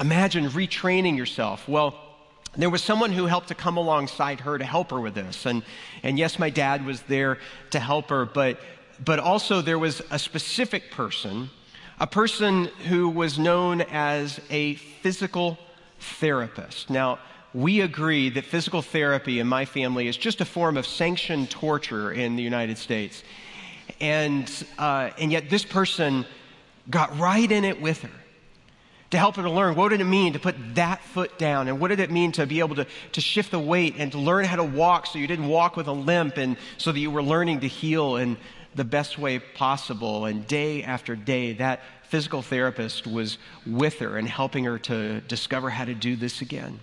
Imagine 0.00 0.48
retraining 0.48 1.16
yourself. 1.16 1.68
Well, 1.68 1.94
there 2.56 2.70
was 2.70 2.82
someone 2.82 3.12
who 3.12 3.26
helped 3.26 3.48
to 3.48 3.54
come 3.54 3.76
alongside 3.76 4.40
her 4.40 4.58
to 4.58 4.64
help 4.64 4.90
her 4.90 5.00
with 5.00 5.14
this. 5.14 5.46
And, 5.46 5.62
and 6.02 6.18
yes, 6.18 6.38
my 6.38 6.50
dad 6.50 6.84
was 6.84 7.00
there 7.02 7.38
to 7.70 7.80
help 7.80 8.10
her, 8.10 8.26
but, 8.26 8.60
but 9.02 9.18
also 9.18 9.62
there 9.62 9.78
was 9.78 10.02
a 10.10 10.18
specific 10.18 10.90
person, 10.90 11.50
a 11.98 12.06
person 12.06 12.66
who 12.88 13.08
was 13.08 13.38
known 13.38 13.80
as 13.82 14.40
a 14.50 14.74
physical 14.74 15.58
therapist. 15.98 16.90
Now, 16.90 17.18
we 17.54 17.80
agree 17.82 18.30
that 18.30 18.44
physical 18.44 18.82
therapy 18.82 19.38
in 19.38 19.46
my 19.46 19.64
family 19.64 20.08
is 20.08 20.16
just 20.16 20.40
a 20.40 20.44
form 20.44 20.76
of 20.76 20.86
sanctioned 20.86 21.50
torture 21.50 22.12
in 22.12 22.36
the 22.36 22.42
United 22.42 22.78
States. 22.78 23.22
And, 24.00 24.50
uh, 24.78 25.10
and 25.18 25.30
yet, 25.30 25.48
this 25.48 25.64
person 25.64 26.26
got 26.90 27.18
right 27.18 27.50
in 27.50 27.64
it 27.64 27.80
with 27.80 28.02
her 28.02 28.21
to 29.12 29.18
help 29.18 29.36
her 29.36 29.42
to 29.42 29.50
learn 29.50 29.74
what 29.76 29.90
did 29.90 30.00
it 30.00 30.04
mean 30.04 30.32
to 30.32 30.38
put 30.38 30.56
that 30.74 31.02
foot 31.04 31.38
down 31.38 31.68
and 31.68 31.78
what 31.78 31.88
did 31.88 32.00
it 32.00 32.10
mean 32.10 32.32
to 32.32 32.46
be 32.46 32.60
able 32.60 32.74
to, 32.74 32.86
to 33.12 33.20
shift 33.20 33.50
the 33.50 33.58
weight 33.58 33.94
and 33.98 34.12
to 34.12 34.18
learn 34.18 34.44
how 34.44 34.56
to 34.56 34.64
walk 34.64 35.06
so 35.06 35.18
you 35.18 35.26
didn't 35.26 35.46
walk 35.46 35.76
with 35.76 35.86
a 35.86 35.92
limp 35.92 36.38
and 36.38 36.56
so 36.78 36.90
that 36.90 36.98
you 36.98 37.10
were 37.10 37.22
learning 37.22 37.60
to 37.60 37.68
heal 37.68 38.16
in 38.16 38.38
the 38.74 38.84
best 38.84 39.18
way 39.18 39.38
possible. 39.38 40.24
And 40.24 40.46
day 40.46 40.82
after 40.82 41.14
day, 41.14 41.52
that 41.54 41.80
physical 42.04 42.40
therapist 42.40 43.06
was 43.06 43.36
with 43.66 43.98
her 43.98 44.16
and 44.16 44.26
helping 44.26 44.64
her 44.64 44.78
to 44.78 45.20
discover 45.20 45.68
how 45.68 45.84
to 45.84 45.94
do 45.94 46.16
this 46.16 46.40
again. 46.40 46.80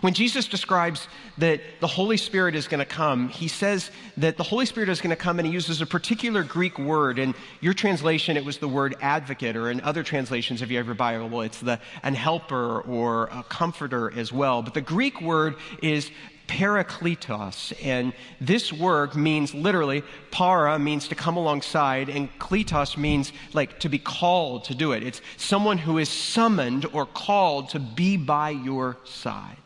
When 0.00 0.14
Jesus 0.14 0.46
describes 0.46 1.08
that 1.38 1.60
the 1.80 1.86
Holy 1.86 2.16
Spirit 2.16 2.54
is 2.54 2.68
going 2.68 2.78
to 2.78 2.86
come, 2.86 3.28
he 3.28 3.48
says 3.48 3.90
that 4.16 4.36
the 4.36 4.42
Holy 4.42 4.64
Spirit 4.64 4.88
is 4.88 5.00
going 5.00 5.10
to 5.10 5.16
come 5.16 5.38
and 5.38 5.46
he 5.46 5.52
uses 5.52 5.80
a 5.80 5.86
particular 5.86 6.42
Greek 6.44 6.78
word. 6.78 7.18
In 7.18 7.34
your 7.60 7.74
translation, 7.74 8.36
it 8.36 8.44
was 8.44 8.58
the 8.58 8.68
word 8.68 8.94
advocate, 9.00 9.56
or 9.56 9.70
in 9.70 9.80
other 9.80 10.02
translations, 10.02 10.62
if 10.62 10.70
you 10.70 10.76
have 10.78 10.86
your 10.86 10.94
Bible, 10.94 11.42
it's 11.42 11.60
the 11.60 11.80
an 12.02 12.14
helper 12.14 12.80
or 12.82 13.24
a 13.32 13.42
comforter 13.48 14.12
as 14.16 14.32
well. 14.32 14.62
But 14.62 14.74
the 14.74 14.80
Greek 14.80 15.20
word 15.20 15.56
is 15.82 16.10
parakletos. 16.46 17.72
And 17.82 18.12
this 18.40 18.72
word 18.72 19.14
means 19.14 19.54
literally, 19.54 20.02
para 20.30 20.78
means 20.78 21.08
to 21.08 21.14
come 21.14 21.36
alongside, 21.36 22.08
and 22.08 22.28
kletos 22.38 22.96
means 22.96 23.32
like 23.52 23.80
to 23.80 23.88
be 23.88 23.98
called 23.98 24.64
to 24.64 24.74
do 24.74 24.92
it. 24.92 25.02
It's 25.02 25.20
someone 25.36 25.78
who 25.78 25.98
is 25.98 26.08
summoned 26.08 26.86
or 26.92 27.06
called 27.06 27.70
to 27.70 27.78
be 27.78 28.16
by 28.16 28.50
your 28.50 28.98
side. 29.04 29.61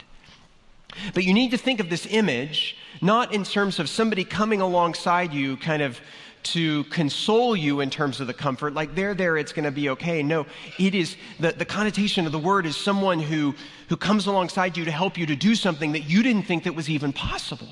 But 1.14 1.24
you 1.24 1.34
need 1.34 1.50
to 1.52 1.58
think 1.58 1.80
of 1.80 1.90
this 1.90 2.06
image 2.06 2.76
not 3.00 3.34
in 3.34 3.44
terms 3.44 3.78
of 3.78 3.88
somebody 3.88 4.24
coming 4.24 4.60
alongside 4.60 5.32
you, 5.32 5.56
kind 5.56 5.82
of 5.82 6.00
to 6.46 6.84
console 6.84 7.56
you 7.56 7.80
in 7.80 7.90
terms 7.90 8.20
of 8.20 8.28
the 8.28 8.34
comfort, 8.34 8.72
like 8.72 8.94
they're 8.94 9.14
there, 9.14 9.36
it's 9.36 9.52
going 9.52 9.64
to 9.64 9.70
be 9.72 9.88
okay. 9.90 10.22
No, 10.22 10.46
it 10.78 10.94
is 10.94 11.16
the, 11.40 11.52
the 11.52 11.64
connotation 11.64 12.24
of 12.24 12.32
the 12.32 12.38
word 12.38 12.66
is 12.66 12.76
someone 12.76 13.18
who, 13.18 13.54
who 13.88 13.96
comes 13.96 14.26
alongside 14.26 14.76
you 14.76 14.84
to 14.84 14.92
help 14.92 15.18
you 15.18 15.26
to 15.26 15.34
do 15.34 15.56
something 15.56 15.92
that 15.92 16.02
you 16.08 16.22
didn't 16.22 16.44
think 16.44 16.64
that 16.64 16.74
was 16.74 16.88
even 16.88 17.12
possible, 17.12 17.68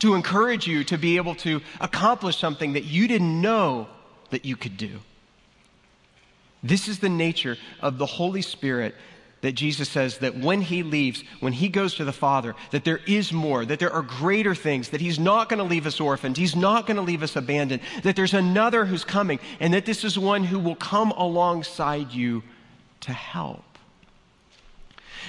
to 0.00 0.14
encourage 0.14 0.66
you 0.66 0.84
to 0.84 0.98
be 0.98 1.16
able 1.16 1.34
to 1.36 1.62
accomplish 1.80 2.36
something 2.36 2.74
that 2.74 2.84
you 2.84 3.08
didn't 3.08 3.40
know 3.40 3.88
that 4.30 4.44
you 4.44 4.56
could 4.56 4.76
do. 4.76 5.00
This 6.62 6.86
is 6.88 6.98
the 6.98 7.08
nature 7.08 7.56
of 7.80 7.98
the 7.98 8.06
Holy 8.06 8.42
Spirit 8.42 8.94
that 9.44 9.52
Jesus 9.52 9.90
says 9.90 10.16
that 10.18 10.38
when 10.38 10.62
he 10.62 10.82
leaves, 10.82 11.22
when 11.40 11.52
he 11.52 11.68
goes 11.68 11.96
to 11.96 12.04
the 12.06 12.14
Father, 12.14 12.54
that 12.70 12.82
there 12.84 13.00
is 13.06 13.30
more, 13.30 13.66
that 13.66 13.78
there 13.78 13.92
are 13.92 14.00
greater 14.00 14.54
things, 14.54 14.88
that 14.88 15.02
he's 15.02 15.18
not 15.18 15.50
going 15.50 15.58
to 15.58 15.64
leave 15.64 15.86
us 15.86 16.00
orphaned, 16.00 16.38
he's 16.38 16.56
not 16.56 16.86
going 16.86 16.96
to 16.96 17.02
leave 17.02 17.22
us 17.22 17.36
abandoned, 17.36 17.82
that 18.04 18.16
there's 18.16 18.32
another 18.32 18.86
who's 18.86 19.04
coming, 19.04 19.38
and 19.60 19.74
that 19.74 19.84
this 19.84 20.02
is 20.02 20.18
one 20.18 20.44
who 20.44 20.58
will 20.58 20.74
come 20.74 21.10
alongside 21.10 22.10
you 22.10 22.42
to 23.00 23.12
help. 23.12 23.62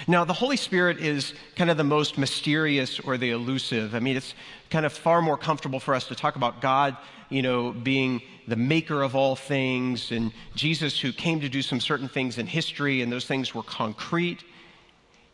Now, 0.07 0.23
the 0.23 0.31
Holy 0.31 0.55
Spirit 0.55 0.99
is 0.99 1.33
kind 1.57 1.69
of 1.69 1.75
the 1.75 1.83
most 1.83 2.17
mysterious 2.17 3.01
or 3.01 3.17
the 3.17 3.31
elusive. 3.31 3.95
I 3.95 3.99
mean, 3.99 4.15
it's 4.15 4.33
kind 4.69 4.85
of 4.85 4.93
far 4.93 5.21
more 5.21 5.37
comfortable 5.37 5.81
for 5.81 5.93
us 5.93 6.07
to 6.07 6.15
talk 6.15 6.37
about 6.37 6.61
God, 6.61 6.95
you 7.29 7.41
know, 7.41 7.73
being 7.73 8.21
the 8.47 8.55
maker 8.55 9.01
of 9.01 9.15
all 9.15 9.35
things, 9.35 10.11
and 10.11 10.31
Jesus 10.55 10.99
who 10.99 11.11
came 11.11 11.39
to 11.41 11.49
do 11.49 11.61
some 11.61 11.79
certain 11.79 12.07
things 12.07 12.37
in 12.37 12.47
history, 12.47 13.01
and 13.01 13.11
those 13.11 13.25
things 13.25 13.55
were 13.55 13.63
concrete. 13.63 14.43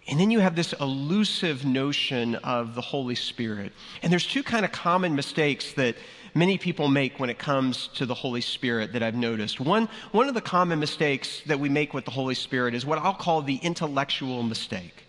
And 0.08 0.20
then 0.20 0.32
you 0.32 0.40
have 0.40 0.56
this 0.56 0.74
elusive 0.74 1.64
notion 1.66 2.36
of 2.36 2.74
the 2.76 2.82
Holy 2.82 3.16
Spirit. 3.16 3.72
And 4.02 4.12
there's 4.12 4.26
two 4.26 4.44
kind 4.44 4.66
of 4.66 4.72
common 4.72 5.16
mistakes 5.16 5.74
that 5.74 5.96
many 6.34 6.58
people 6.58 6.88
make 6.88 7.20
when 7.20 7.30
it 7.30 7.38
comes 7.38 7.88
to 7.96 8.06
the 8.06 8.14
Holy 8.14 8.42
Spirit 8.42 8.94
that 8.94 9.04
I've 9.04 9.16
noticed. 9.16 9.60
One, 9.60 9.90
one 10.12 10.28
of 10.28 10.34
the 10.34 10.42
common 10.42 10.80
mistakes 10.80 11.42
that 11.46 11.60
we 11.60 11.70
make 11.70 11.94
with 11.94 12.06
the 12.06 12.12
Holy 12.12 12.36
Spirit 12.36 12.74
is 12.74 12.86
what 12.86 12.98
I'll 12.98 13.14
call 13.14 13.42
the 13.42 13.58
intellectual 13.58 14.42
mistake. 14.42 15.06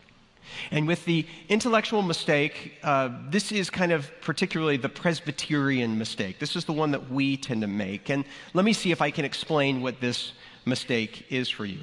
And 0.70 0.86
with 0.86 1.04
the 1.04 1.26
intellectual 1.48 2.02
mistake, 2.02 2.78
uh, 2.82 3.10
this 3.28 3.52
is 3.52 3.70
kind 3.70 3.92
of 3.92 4.10
particularly 4.20 4.76
the 4.76 4.88
Presbyterian 4.88 5.98
mistake. 5.98 6.38
This 6.38 6.56
is 6.56 6.64
the 6.64 6.72
one 6.72 6.90
that 6.92 7.10
we 7.10 7.36
tend 7.36 7.60
to 7.62 7.66
make. 7.66 8.10
And 8.10 8.24
let 8.54 8.64
me 8.64 8.72
see 8.72 8.90
if 8.90 9.00
I 9.00 9.10
can 9.10 9.24
explain 9.24 9.82
what 9.82 10.00
this 10.00 10.32
mistake 10.64 11.26
is 11.30 11.48
for 11.48 11.64
you. 11.64 11.80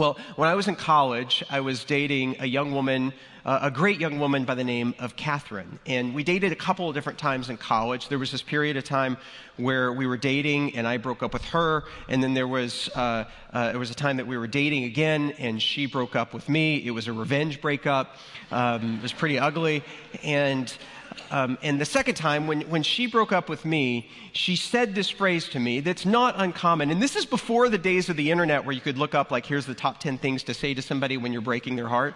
Well, 0.00 0.16
when 0.36 0.48
I 0.48 0.54
was 0.54 0.66
in 0.66 0.76
college, 0.76 1.44
I 1.50 1.60
was 1.60 1.84
dating 1.84 2.36
a 2.40 2.46
young 2.46 2.72
woman, 2.72 3.12
uh, 3.44 3.58
a 3.60 3.70
great 3.70 4.00
young 4.00 4.18
woman 4.18 4.46
by 4.46 4.54
the 4.54 4.64
name 4.64 4.94
of 4.98 5.14
Catherine. 5.14 5.78
And 5.84 6.14
we 6.14 6.24
dated 6.24 6.52
a 6.52 6.56
couple 6.56 6.88
of 6.88 6.94
different 6.94 7.18
times 7.18 7.50
in 7.50 7.58
college. 7.58 8.08
There 8.08 8.18
was 8.18 8.32
this 8.32 8.40
period 8.40 8.78
of 8.78 8.84
time 8.84 9.18
where 9.58 9.92
we 9.92 10.06
were 10.06 10.16
dating 10.16 10.74
and 10.74 10.88
I 10.88 10.96
broke 10.96 11.22
up 11.22 11.34
with 11.34 11.44
her. 11.50 11.84
And 12.08 12.22
then 12.22 12.32
there 12.32 12.48
was, 12.48 12.88
uh, 12.96 13.24
uh, 13.52 13.74
was 13.76 13.90
a 13.90 13.94
time 13.94 14.16
that 14.16 14.26
we 14.26 14.38
were 14.38 14.46
dating 14.46 14.84
again 14.84 15.34
and 15.36 15.60
she 15.60 15.84
broke 15.84 16.16
up 16.16 16.32
with 16.32 16.48
me. 16.48 16.76
It 16.76 16.92
was 16.92 17.06
a 17.06 17.12
revenge 17.12 17.60
breakup. 17.60 18.16
Um, 18.50 18.96
it 18.96 19.02
was 19.02 19.12
pretty 19.12 19.38
ugly. 19.38 19.84
And 20.22 20.74
um, 21.30 21.58
and 21.62 21.80
the 21.80 21.84
second 21.84 22.16
time, 22.16 22.46
when, 22.46 22.62
when 22.62 22.82
she 22.82 23.06
broke 23.06 23.32
up 23.32 23.48
with 23.48 23.64
me, 23.64 24.08
she 24.32 24.56
said 24.56 24.94
this 24.94 25.08
phrase 25.08 25.48
to 25.50 25.60
me 25.60 25.80
that's 25.80 26.04
not 26.04 26.34
uncommon. 26.36 26.90
And 26.90 27.00
this 27.00 27.14
is 27.14 27.24
before 27.24 27.68
the 27.68 27.78
days 27.78 28.08
of 28.08 28.16
the 28.16 28.30
internet 28.30 28.64
where 28.64 28.74
you 28.74 28.80
could 28.80 28.98
look 28.98 29.14
up, 29.14 29.30
like, 29.30 29.46
here's 29.46 29.66
the 29.66 29.74
top 29.74 30.00
10 30.00 30.18
things 30.18 30.42
to 30.44 30.54
say 30.54 30.74
to 30.74 30.82
somebody 30.82 31.16
when 31.16 31.32
you're 31.32 31.42
breaking 31.42 31.76
their 31.76 31.88
heart. 31.88 32.14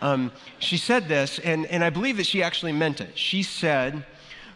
Um, 0.00 0.30
she 0.60 0.76
said 0.76 1.08
this, 1.08 1.38
and, 1.40 1.66
and 1.66 1.82
I 1.82 1.90
believe 1.90 2.16
that 2.18 2.26
she 2.26 2.42
actually 2.42 2.72
meant 2.72 3.00
it. 3.00 3.18
She 3.18 3.42
said, 3.42 4.04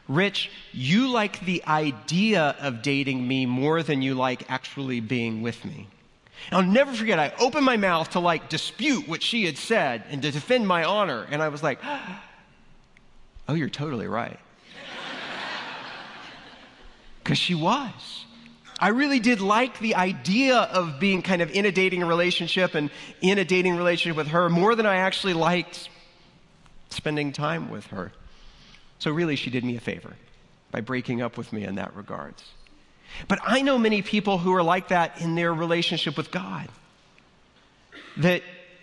Rich, 0.06 0.50
you 0.72 1.10
like 1.10 1.44
the 1.44 1.62
idea 1.66 2.56
of 2.60 2.82
dating 2.82 3.26
me 3.26 3.46
more 3.46 3.82
than 3.82 4.00
you 4.00 4.14
like 4.14 4.50
actually 4.50 5.00
being 5.00 5.42
with 5.42 5.64
me. 5.64 5.88
I'll 6.52 6.62
never 6.62 6.92
forget, 6.92 7.18
I 7.18 7.32
opened 7.40 7.66
my 7.66 7.76
mouth 7.76 8.10
to 8.10 8.20
like 8.20 8.48
dispute 8.48 9.08
what 9.08 9.22
she 9.22 9.44
had 9.44 9.58
said 9.58 10.04
and 10.08 10.22
to 10.22 10.30
defend 10.30 10.66
my 10.66 10.84
honor. 10.84 11.26
And 11.30 11.42
I 11.42 11.48
was 11.48 11.62
like, 11.62 11.80
Oh, 13.48 13.54
you're 13.54 13.70
totally 13.70 14.06
right. 14.06 14.38
Because 17.22 17.38
she 17.38 17.54
was. 17.54 18.26
I 18.78 18.88
really 18.88 19.18
did 19.18 19.40
like 19.40 19.80
the 19.80 19.96
idea 19.96 20.56
of 20.56 21.00
being 21.00 21.22
kind 21.22 21.42
of 21.42 21.50
in 21.50 21.64
a 21.66 21.72
dating 21.72 22.04
relationship 22.04 22.74
and 22.74 22.90
in 23.20 23.38
a 23.38 23.44
dating 23.44 23.76
relationship 23.76 24.16
with 24.16 24.28
her 24.28 24.48
more 24.48 24.74
than 24.74 24.86
I 24.86 24.96
actually 24.96 25.32
liked 25.32 25.88
spending 26.90 27.32
time 27.32 27.70
with 27.70 27.86
her. 27.88 28.12
So, 28.98 29.10
really, 29.10 29.36
she 29.36 29.50
did 29.50 29.64
me 29.64 29.76
a 29.76 29.80
favor 29.80 30.14
by 30.70 30.80
breaking 30.80 31.22
up 31.22 31.36
with 31.36 31.52
me 31.52 31.64
in 31.64 31.76
that 31.76 31.94
regards. 31.96 32.44
But 33.26 33.40
I 33.42 33.62
know 33.62 33.78
many 33.78 34.02
people 34.02 34.38
who 34.38 34.54
are 34.54 34.62
like 34.62 34.88
that 34.88 35.20
in 35.20 35.34
their 35.34 35.52
relationship 35.52 36.16
with 36.16 36.30
God. 36.30 36.68
That, 38.18 38.42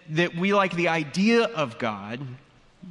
that 0.09 0.35
we 0.35 0.53
like 0.53 0.75
the 0.75 0.87
idea 0.87 1.43
of 1.43 1.77
God, 1.77 2.19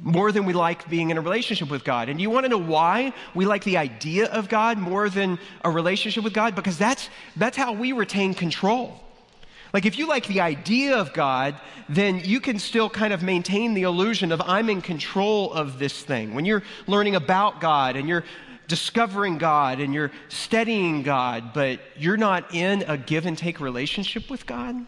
more 0.03 0.31
than 0.31 0.45
we 0.45 0.53
like 0.53 0.87
being 0.89 1.09
in 1.09 1.17
a 1.17 1.21
relationship 1.21 1.69
with 1.69 1.83
God. 1.83 2.09
And 2.09 2.19
you 2.21 2.29
want 2.29 2.45
to 2.45 2.49
know 2.49 2.57
why 2.57 3.13
we 3.33 3.45
like 3.45 3.63
the 3.63 3.77
idea 3.77 4.25
of 4.27 4.49
God 4.49 4.77
more 4.77 5.09
than 5.09 5.39
a 5.63 5.69
relationship 5.69 6.23
with 6.23 6.33
God? 6.33 6.55
Because 6.55 6.77
that's, 6.77 7.09
that's 7.35 7.57
how 7.57 7.73
we 7.73 7.91
retain 7.91 8.33
control. 8.33 9.01
Like, 9.73 9.85
if 9.85 9.97
you 9.97 10.07
like 10.07 10.27
the 10.27 10.39
idea 10.39 10.95
of 10.95 11.11
God, 11.11 11.59
then 11.89 12.21
you 12.23 12.39
can 12.39 12.59
still 12.59 12.89
kind 12.89 13.11
of 13.11 13.23
maintain 13.23 13.73
the 13.73 13.83
illusion 13.83 14.31
of 14.31 14.41
I'm 14.45 14.69
in 14.69 14.81
control 14.81 15.51
of 15.51 15.79
this 15.79 16.01
thing. 16.01 16.33
When 16.33 16.45
you're 16.45 16.63
learning 16.87 17.15
about 17.15 17.59
God 17.59 17.97
and 17.97 18.07
you're 18.07 18.23
discovering 18.67 19.37
God 19.37 19.79
and 19.79 19.93
you're 19.93 20.11
studying 20.29 21.03
God, 21.03 21.53
but 21.53 21.79
you're 21.97 22.15
not 22.15 22.55
in 22.55 22.83
a 22.87 22.97
give 22.97 23.25
and 23.25 23.37
take 23.37 23.59
relationship 23.59 24.29
with 24.29 24.45
God, 24.45 24.85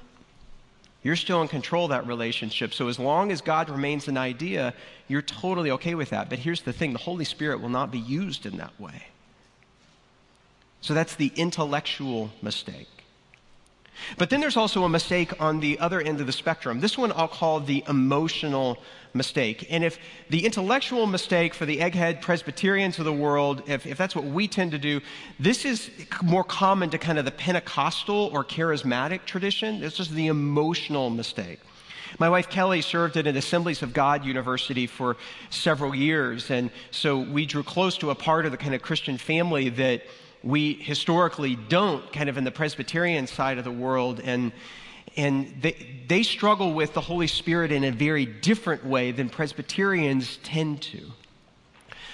You're 1.03 1.15
still 1.15 1.41
in 1.41 1.47
control 1.47 1.85
of 1.85 1.89
that 1.91 2.07
relationship. 2.07 2.73
So 2.73 2.87
as 2.87 2.99
long 2.99 3.31
as 3.31 3.41
God 3.41 3.69
remains 3.69 4.07
an 4.07 4.17
idea, 4.17 4.73
you're 5.07 5.21
totally 5.21 5.71
okay 5.71 5.95
with 5.95 6.09
that. 6.09 6.29
But 6.29 6.39
here's 6.39 6.61
the 6.61 6.73
thing 6.73 6.93
the 6.93 6.99
Holy 6.99 7.25
Spirit 7.25 7.61
will 7.61 7.69
not 7.69 7.91
be 7.91 7.99
used 7.99 8.45
in 8.45 8.57
that 8.57 8.77
way. 8.79 9.07
So 10.81 10.93
that's 10.93 11.15
the 11.15 11.31
intellectual 11.35 12.31
mistake. 12.41 12.96
But 14.17 14.29
then 14.29 14.39
there's 14.39 14.57
also 14.57 14.83
a 14.83 14.89
mistake 14.89 15.39
on 15.41 15.59
the 15.59 15.79
other 15.79 16.01
end 16.01 16.19
of 16.19 16.27
the 16.27 16.33
spectrum. 16.33 16.79
This 16.79 16.97
one 16.97 17.11
I'll 17.11 17.27
call 17.27 17.59
the 17.59 17.83
emotional 17.87 18.77
mistake. 19.13 19.67
And 19.69 19.83
if 19.83 19.97
the 20.29 20.45
intellectual 20.45 21.07
mistake 21.07 21.53
for 21.53 21.65
the 21.65 21.79
egghead 21.79 22.21
Presbyterians 22.21 22.99
of 22.99 23.05
the 23.05 23.13
world, 23.13 23.63
if, 23.67 23.85
if 23.85 23.97
that's 23.97 24.15
what 24.15 24.25
we 24.25 24.47
tend 24.47 24.71
to 24.71 24.77
do, 24.77 25.01
this 25.39 25.65
is 25.65 25.89
more 26.23 26.43
common 26.43 26.89
to 26.91 26.97
kind 26.97 27.17
of 27.17 27.25
the 27.25 27.31
Pentecostal 27.31 28.29
or 28.31 28.43
charismatic 28.43 29.25
tradition. 29.25 29.81
This 29.81 29.99
is 29.99 30.09
the 30.09 30.27
emotional 30.27 31.09
mistake. 31.09 31.59
My 32.19 32.29
wife 32.29 32.49
Kelly 32.49 32.81
served 32.81 33.17
at 33.17 33.27
an 33.27 33.35
Assemblies 33.35 33.83
of 33.83 33.93
God 33.93 34.23
university 34.23 34.87
for 34.87 35.17
several 35.49 35.93
years, 35.93 36.49
and 36.49 36.71
so 36.89 37.19
we 37.19 37.45
drew 37.45 37.63
close 37.63 37.97
to 37.97 38.11
a 38.11 38.15
part 38.15 38.45
of 38.45 38.51
the 38.51 38.57
kind 38.57 38.73
of 38.73 38.81
Christian 38.81 39.17
family 39.17 39.69
that 39.69 40.03
we 40.43 40.73
historically 40.73 41.55
don't, 41.55 42.11
kind 42.13 42.29
of 42.29 42.37
in 42.37 42.43
the 42.43 42.51
Presbyterian 42.51 43.27
side 43.27 43.57
of 43.57 43.63
the 43.63 43.71
world. 43.71 44.21
And, 44.23 44.51
and 45.15 45.53
they, 45.61 46.03
they 46.07 46.23
struggle 46.23 46.73
with 46.73 46.93
the 46.93 47.01
Holy 47.01 47.27
Spirit 47.27 47.71
in 47.71 47.83
a 47.83 47.91
very 47.91 48.25
different 48.25 48.85
way 48.85 49.11
than 49.11 49.29
Presbyterians 49.29 50.37
tend 50.43 50.81
to. 50.83 51.01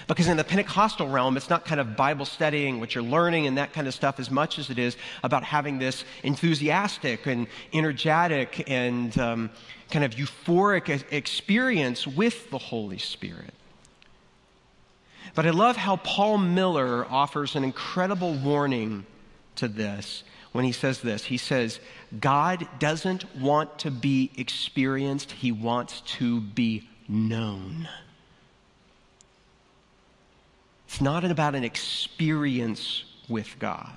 Because 0.08 0.28
in 0.28 0.38
the 0.38 0.44
Pentecostal 0.44 1.08
realm, 1.08 1.38
it's 1.38 1.50
not 1.50 1.66
kind 1.66 1.80
of 1.80 1.96
Bible 1.96 2.26
studying, 2.26 2.80
what 2.80 2.94
you're 2.94 3.04
learning, 3.04 3.48
and 3.48 3.58
that 3.58 3.74
kind 3.74 3.88
of 3.88 3.94
stuff 3.94 4.20
as 4.20 4.30
much 4.30 4.60
as 4.60 4.70
it 4.70 4.78
is 4.78 4.98
about 5.24 5.44
having 5.44 5.80
this 5.80 6.04
enthusiastic 6.24 7.26
and 7.26 7.48
energetic 7.72 8.70
and 8.70 9.18
um, 9.18 9.50
kind 9.92 10.04
of 10.04 10.12
euphoric 10.12 11.04
experience 11.12 12.06
with 12.06 12.50
the 12.50 12.58
Holy 12.58 12.98
Spirit. 12.98 13.54
But 15.36 15.48
I 15.48 15.50
love 15.50 15.78
how 15.78 15.96
Paul 15.98 16.38
Miller 16.38 17.06
offers 17.10 17.56
an 17.56 17.64
incredible 17.64 18.34
warning 18.34 19.06
to 19.56 19.68
this 19.68 20.24
when 20.52 20.64
he 20.64 20.72
says 20.72 21.02
this. 21.02 21.26
He 21.26 21.38
says, 21.38 21.80
God 22.20 22.68
doesn't 22.80 23.36
want 23.36 23.80
to 23.80 23.92
be 23.92 24.32
experienced, 24.38 25.32
he 25.32 25.52
wants 25.52 26.02
to 26.02 26.40
be 26.40 26.88
known. 27.08 27.90
It's 30.88 31.02
not 31.02 31.24
about 31.24 31.56
an 31.56 31.64
experience 31.64 33.04
with 33.28 33.58
God, 33.58 33.92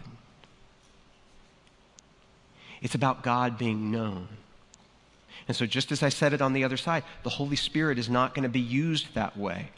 it's 2.81 2.95
about 2.95 3.23
God 3.23 3.59
being 3.59 3.91
known. 3.91 4.29
And 5.49 5.57
so, 5.57 5.65
just 5.65 5.93
as 5.93 6.03
I 6.03 6.09
said 6.09 6.33
it 6.33 6.43
on 6.43 6.55
the 6.55 6.65
other 6.65 6.77
side, 6.77 7.05
the 7.23 7.31
Holy 7.31 7.55
Spirit 7.55 8.01
is 8.01 8.09
not 8.09 8.35
going 8.35 8.43
to 8.43 8.49
be 8.49 8.59
used 8.59 9.15
that 9.15 9.37
way 9.37 9.69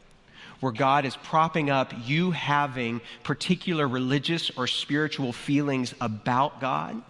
where 0.61 0.73
God 0.73 1.05
is 1.05 1.17
propping 1.17 1.71
up 1.71 1.93
you 2.05 2.31
having 2.31 3.01
particular 3.23 3.87
religious 3.87 4.51
or 4.57 4.67
spiritual 4.67 5.33
feelings 5.33 5.95
about 6.01 6.61
God. 6.61 7.03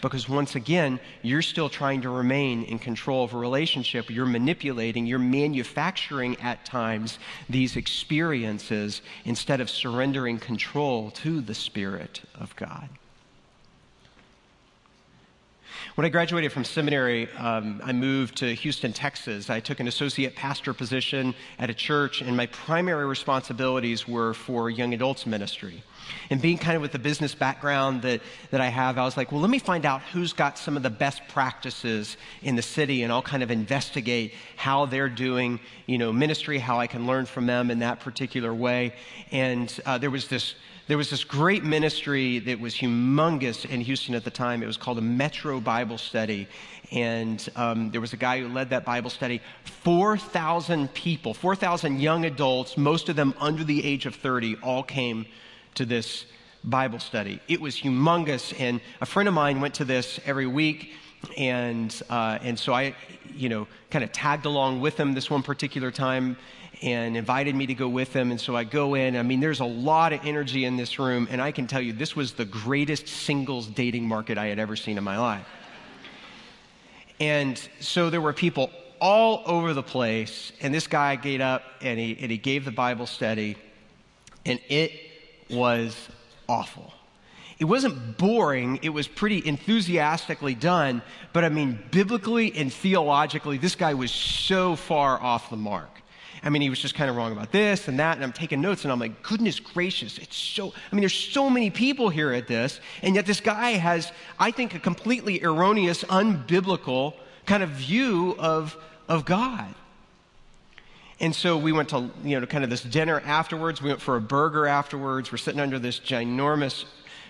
Because 0.00 0.28
once 0.28 0.54
again, 0.54 1.00
you're 1.22 1.42
still 1.42 1.68
trying 1.68 2.02
to 2.02 2.10
remain 2.10 2.62
in 2.62 2.78
control 2.78 3.24
of 3.24 3.34
a 3.34 3.36
relationship. 3.36 4.10
You're 4.10 4.26
manipulating, 4.26 5.06
you're 5.06 5.18
manufacturing 5.18 6.40
at 6.40 6.64
times 6.64 7.18
these 7.48 7.76
experiences 7.76 9.02
instead 9.24 9.60
of 9.60 9.68
surrendering 9.68 10.38
control 10.38 11.10
to 11.12 11.40
the 11.40 11.54
Spirit 11.54 12.22
of 12.34 12.54
God. 12.54 12.88
When 15.98 16.04
I 16.04 16.10
graduated 16.10 16.52
from 16.52 16.62
seminary, 16.62 17.28
um, 17.38 17.82
I 17.84 17.92
moved 17.92 18.36
to 18.36 18.54
Houston, 18.54 18.92
Texas. 18.92 19.50
I 19.50 19.58
took 19.58 19.80
an 19.80 19.88
associate 19.88 20.36
pastor 20.36 20.72
position 20.72 21.34
at 21.58 21.70
a 21.70 21.74
church, 21.74 22.22
and 22.22 22.36
my 22.36 22.46
primary 22.46 23.04
responsibilities 23.04 24.06
were 24.06 24.32
for 24.32 24.70
young 24.70 24.94
adults 24.94 25.26
ministry. 25.26 25.82
And 26.30 26.40
being 26.40 26.58
kind 26.58 26.76
of 26.76 26.82
with 26.82 26.92
the 26.92 26.98
business 26.98 27.34
background 27.34 28.02
that, 28.02 28.20
that 28.50 28.60
I 28.60 28.68
have, 28.68 28.98
I 28.98 29.04
was 29.04 29.16
like, 29.16 29.32
well, 29.32 29.40
let 29.40 29.50
me 29.50 29.58
find 29.58 29.86
out 29.86 30.02
who's 30.02 30.32
got 30.32 30.58
some 30.58 30.76
of 30.76 30.82
the 30.82 30.90
best 30.90 31.22
practices 31.28 32.16
in 32.42 32.56
the 32.56 32.62
city, 32.62 33.02
and 33.02 33.12
I'll 33.12 33.22
kind 33.22 33.42
of 33.42 33.50
investigate 33.50 34.34
how 34.56 34.86
they're 34.86 35.08
doing, 35.08 35.60
you 35.86 35.98
know, 35.98 36.12
ministry, 36.12 36.58
how 36.58 36.78
I 36.78 36.86
can 36.86 37.06
learn 37.06 37.26
from 37.26 37.46
them 37.46 37.70
in 37.70 37.78
that 37.80 38.00
particular 38.00 38.54
way. 38.54 38.94
And 39.30 39.72
uh, 39.86 39.98
there 39.98 40.10
was 40.10 40.28
this 40.28 40.54
there 40.88 40.96
was 40.96 41.10
this 41.10 41.22
great 41.22 41.64
ministry 41.64 42.38
that 42.38 42.58
was 42.58 42.74
humongous 42.74 43.66
in 43.68 43.82
Houston 43.82 44.14
at 44.14 44.24
the 44.24 44.30
time. 44.30 44.62
It 44.62 44.66
was 44.66 44.78
called 44.78 44.96
a 44.96 45.02
Metro 45.02 45.60
Bible 45.60 45.98
Study. 45.98 46.48
And 46.90 47.46
um, 47.56 47.90
there 47.90 48.00
was 48.00 48.14
a 48.14 48.16
guy 48.16 48.40
who 48.40 48.48
led 48.48 48.70
that 48.70 48.86
Bible 48.86 49.10
study. 49.10 49.42
4,000 49.64 50.92
people, 50.94 51.34
4,000 51.34 52.00
young 52.00 52.24
adults, 52.24 52.78
most 52.78 53.10
of 53.10 53.16
them 53.16 53.34
under 53.38 53.64
the 53.64 53.84
age 53.84 54.06
of 54.06 54.14
30, 54.14 54.56
all 54.62 54.82
came 54.82 55.26
to 55.78 55.86
this 55.86 56.26
Bible 56.64 56.98
study. 56.98 57.40
It 57.46 57.60
was 57.60 57.76
humongous. 57.76 58.52
And 58.58 58.80
a 59.00 59.06
friend 59.06 59.28
of 59.28 59.34
mine 59.34 59.60
went 59.60 59.74
to 59.74 59.84
this 59.84 60.18
every 60.26 60.46
week. 60.46 60.92
And, 61.36 61.94
uh, 62.10 62.38
and 62.42 62.58
so 62.58 62.72
I, 62.72 62.96
you 63.32 63.48
know, 63.48 63.68
kind 63.90 64.04
of 64.04 64.10
tagged 64.10 64.44
along 64.44 64.80
with 64.80 64.98
him 64.98 65.14
this 65.14 65.30
one 65.30 65.42
particular 65.42 65.92
time 65.92 66.36
and 66.82 67.16
invited 67.16 67.54
me 67.54 67.66
to 67.66 67.74
go 67.74 67.88
with 67.88 68.12
them. 68.12 68.32
And 68.32 68.40
so 68.40 68.56
I 68.56 68.64
go 68.64 68.94
in. 68.94 69.16
I 69.16 69.22
mean, 69.22 69.38
there's 69.38 69.60
a 69.60 69.64
lot 69.64 70.12
of 70.12 70.20
energy 70.24 70.64
in 70.64 70.76
this 70.76 70.98
room. 70.98 71.28
And 71.30 71.40
I 71.40 71.52
can 71.52 71.68
tell 71.68 71.80
you, 71.80 71.92
this 71.92 72.16
was 72.16 72.32
the 72.32 72.44
greatest 72.44 73.06
singles 73.06 73.68
dating 73.68 74.06
market 74.06 74.36
I 74.36 74.46
had 74.46 74.58
ever 74.58 74.74
seen 74.74 74.98
in 74.98 75.04
my 75.04 75.16
life. 75.16 75.46
And 77.20 77.60
so 77.78 78.10
there 78.10 78.20
were 78.20 78.32
people 78.32 78.70
all 79.00 79.44
over 79.46 79.74
the 79.74 79.82
place. 79.82 80.50
And 80.60 80.74
this 80.74 80.88
guy 80.88 81.14
got 81.14 81.40
up 81.40 81.62
and 81.80 82.00
he, 82.00 82.18
and 82.20 82.32
he 82.32 82.38
gave 82.38 82.64
the 82.64 82.72
Bible 82.72 83.06
study. 83.06 83.56
And 84.44 84.58
it 84.68 85.07
was 85.50 86.08
awful. 86.48 86.92
It 87.58 87.64
wasn't 87.64 88.16
boring, 88.16 88.78
it 88.82 88.90
was 88.90 89.08
pretty 89.08 89.44
enthusiastically 89.44 90.54
done, 90.54 91.02
but 91.32 91.44
I 91.44 91.48
mean, 91.48 91.78
biblically 91.90 92.54
and 92.54 92.72
theologically, 92.72 93.58
this 93.58 93.74
guy 93.74 93.94
was 93.94 94.12
so 94.12 94.76
far 94.76 95.20
off 95.20 95.50
the 95.50 95.56
mark. 95.56 95.90
I 96.42 96.50
mean, 96.50 96.62
he 96.62 96.70
was 96.70 96.78
just 96.78 96.94
kind 96.94 97.10
of 97.10 97.16
wrong 97.16 97.32
about 97.32 97.50
this 97.50 97.88
and 97.88 97.98
that. 97.98 98.16
And 98.16 98.24
I'm 98.24 98.32
taking 98.32 98.60
notes 98.60 98.84
and 98.84 98.92
I'm 98.92 99.00
like, 99.00 99.22
goodness 99.22 99.58
gracious, 99.58 100.18
it's 100.18 100.36
so, 100.36 100.72
I 100.90 100.94
mean, 100.94 101.00
there's 101.00 101.14
so 101.14 101.50
many 101.50 101.70
people 101.70 102.08
here 102.10 102.32
at 102.32 102.46
this. 102.46 102.80
And 103.02 103.14
yet 103.14 103.26
this 103.26 103.40
guy 103.40 103.70
has, 103.70 104.12
I 104.38 104.50
think, 104.50 104.74
a 104.74 104.78
completely 104.78 105.42
erroneous, 105.42 106.04
unbiblical 106.04 107.14
kind 107.46 107.62
of 107.62 107.70
view 107.70 108.36
of, 108.38 108.76
of 109.08 109.24
God. 109.24 109.74
And 111.20 111.34
so 111.34 111.56
we 111.56 111.72
went 111.72 111.88
to, 111.90 112.10
you 112.22 112.38
know, 112.38 112.46
kind 112.46 112.62
of 112.62 112.70
this 112.70 112.82
dinner 112.82 113.20
afterwards. 113.24 113.82
We 113.82 113.88
went 113.88 114.00
for 114.00 114.16
a 114.16 114.20
burger 114.20 114.66
afterwards. 114.66 115.32
We're 115.32 115.38
sitting 115.38 115.60
under 115.60 115.78
this 115.78 115.98
ginormous 115.98 116.84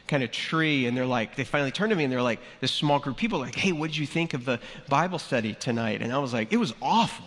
kind 0.07 0.22
of 0.22 0.31
tree 0.31 0.87
and 0.87 0.96
they're 0.96 1.05
like 1.05 1.37
they 1.37 1.44
finally 1.44 1.70
turned 1.70 1.90
to 1.90 1.96
me 1.96 2.03
and 2.03 2.11
they're 2.11 2.22
like 2.22 2.40
this 2.61 2.72
small 2.72 2.98
group 2.98 3.16
of 3.16 3.20
people 3.20 3.38
like 3.38 3.55
hey 3.55 3.72
what 3.72 3.88
did 3.88 3.96
you 3.98 4.07
think 4.07 4.33
of 4.33 4.46
the 4.46 4.59
bible 4.88 5.18
study 5.18 5.53
tonight 5.53 6.01
and 6.01 6.14
i 6.14 6.16
was 6.16 6.33
like 6.33 6.51
it 6.51 6.57
was 6.57 6.72
awful 6.81 7.27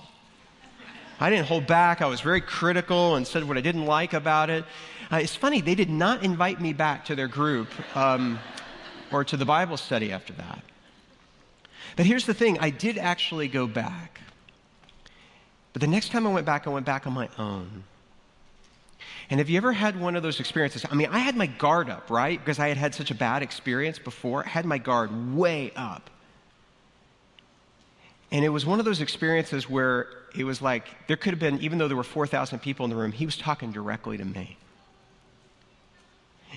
I 1.21 1.30
didn't 1.30 1.45
hold 1.45 1.67
back. 1.67 2.02
I 2.02 2.08
was 2.08 2.19
very 2.19 2.41
critical 2.41 3.15
and 3.15 3.28
said 3.28 3.47
what 3.47 3.56
I 3.56 3.62
didn't 3.62 3.86
like 3.86 4.13
about 4.13 4.50
it. 4.50 4.65
Uh, 5.12 5.17
it's 5.17 5.36
funny, 5.36 5.62
they 5.62 5.76
did 5.76 5.89
not 5.89 6.24
invite 6.24 6.60
me 6.60 6.74
back 6.74 7.06
to 7.06 7.15
their 7.15 7.28
group 7.28 7.67
um, 7.95 8.39
or 9.12 9.24
to 9.26 9.38
the 9.38 9.45
Bible 9.45 9.78
study 9.78 10.12
after 10.12 10.34
that. 10.34 10.63
But 11.95 12.08
here's 12.08 12.26
the 12.26 12.34
thing 12.34 12.58
I 12.58 12.71
did 12.71 12.97
actually 12.97 13.50
go 13.50 13.67
back. 13.67 14.19
But 15.73 15.81
the 15.81 15.88
next 15.88 16.12
time 16.12 16.27
I 16.27 16.34
went 16.34 16.45
back, 16.45 16.67
I 16.67 16.69
went 16.69 16.86
back 16.86 17.07
on 17.07 17.13
my 17.13 17.29
own. 17.38 17.84
And 19.29 19.39
have 19.39 19.49
you 19.49 19.57
ever 19.57 19.71
had 19.71 19.99
one 19.99 20.15
of 20.15 20.23
those 20.23 20.39
experiences? 20.39 20.86
I 20.89 20.95
mean, 20.95 21.07
I 21.10 21.19
had 21.19 21.36
my 21.38 21.45
guard 21.45 21.89
up, 21.89 22.10
right? 22.10 22.38
Because 22.38 22.60
I 22.60 22.67
had 22.67 22.77
had 22.77 22.93
such 22.93 23.12
a 23.12 23.15
bad 23.15 23.41
experience 23.41 23.97
before. 23.97 24.45
I 24.45 24.49
had 24.49 24.65
my 24.65 24.77
guard 24.77 25.36
way 25.36 25.71
up. 25.75 26.10
And 28.31 28.43
it 28.43 28.49
was 28.49 28.65
one 28.65 28.79
of 28.79 28.86
those 28.86 29.01
experiences 29.01 29.69
where 29.69 30.07
it 30.36 30.43
was 30.43 30.62
like 30.62 30.86
there 31.07 31.17
could 31.17 31.31
have 31.31 31.39
been, 31.39 31.60
even 31.60 31.77
though 31.77 31.88
there 31.88 31.97
were 31.97 32.03
4,000 32.03 32.60
people 32.60 32.86
in 32.86 32.89
the 32.89 32.95
room, 32.95 33.12
he 33.12 33.25
was 33.25 33.38
talking 33.38 33.71
directly 33.71 34.17
to 34.17 34.25
me. 34.25 34.57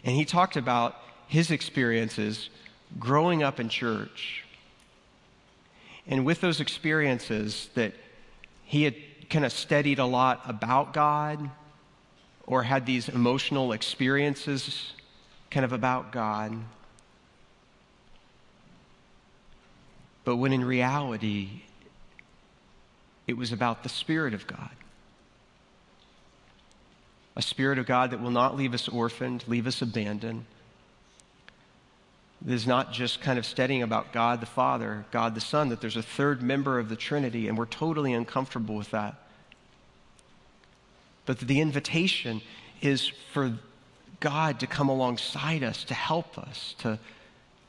And 0.04 0.16
he 0.16 0.24
talked 0.24 0.56
about 0.56 0.96
his 1.28 1.50
experiences 1.50 2.50
growing 2.98 3.42
up 3.42 3.60
in 3.60 3.68
church. 3.68 4.44
And 6.06 6.24
with 6.24 6.40
those 6.40 6.60
experiences, 6.60 7.70
that 7.74 7.94
he 8.64 8.84
had 8.84 8.94
kind 9.30 9.44
of 9.44 9.52
studied 9.52 9.98
a 9.98 10.04
lot 10.04 10.42
about 10.46 10.92
God 10.92 11.50
or 12.46 12.62
had 12.62 12.86
these 12.86 13.08
emotional 13.08 13.72
experiences 13.72 14.92
kind 15.50 15.64
of 15.64 15.72
about 15.72 16.12
God. 16.12 16.52
But 20.24 20.36
when 20.36 20.52
in 20.52 20.64
reality, 20.64 21.62
it 23.26 23.36
was 23.36 23.52
about 23.52 23.82
the 23.82 23.88
Spirit 23.88 24.34
of 24.34 24.46
God. 24.46 24.70
A 27.36 27.42
Spirit 27.42 27.78
of 27.78 27.86
God 27.86 28.10
that 28.10 28.20
will 28.20 28.30
not 28.30 28.56
leave 28.56 28.74
us 28.74 28.88
orphaned, 28.88 29.44
leave 29.46 29.66
us 29.66 29.82
abandoned, 29.82 30.44
is 32.46 32.66
not 32.66 32.92
just 32.92 33.20
kind 33.20 33.38
of 33.38 33.46
studying 33.46 33.82
about 33.82 34.12
God 34.12 34.40
the 34.40 34.46
Father, 34.46 35.06
God 35.10 35.34
the 35.34 35.40
Son, 35.40 35.70
that 35.70 35.80
there's 35.80 35.96
a 35.96 36.02
third 36.02 36.42
member 36.42 36.78
of 36.78 36.88
the 36.88 36.96
Trinity, 36.96 37.48
and 37.48 37.56
we're 37.56 37.66
totally 37.66 38.12
uncomfortable 38.12 38.74
with 38.74 38.90
that. 38.90 39.14
But 41.26 41.38
the 41.38 41.60
invitation 41.60 42.42
is 42.82 43.10
for 43.32 43.54
God 44.20 44.60
to 44.60 44.66
come 44.66 44.88
alongside 44.88 45.62
us, 45.62 45.84
to 45.84 45.94
help 45.94 46.38
us, 46.38 46.74
to 46.78 46.98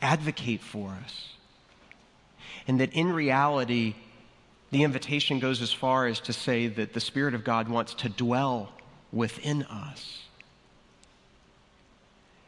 advocate 0.01 0.61
for 0.61 0.97
us. 1.03 1.29
And 2.67 2.79
that 2.79 2.93
in 2.93 3.13
reality, 3.13 3.95
the 4.71 4.83
invitation 4.83 5.39
goes 5.39 5.61
as 5.61 5.71
far 5.71 6.05
as 6.07 6.19
to 6.21 6.33
say 6.33 6.67
that 6.67 6.93
the 6.93 6.99
Spirit 6.99 7.33
of 7.33 7.43
God 7.43 7.69
wants 7.69 7.93
to 7.95 8.09
dwell 8.09 8.73
within 9.13 9.63
us. 9.63 10.24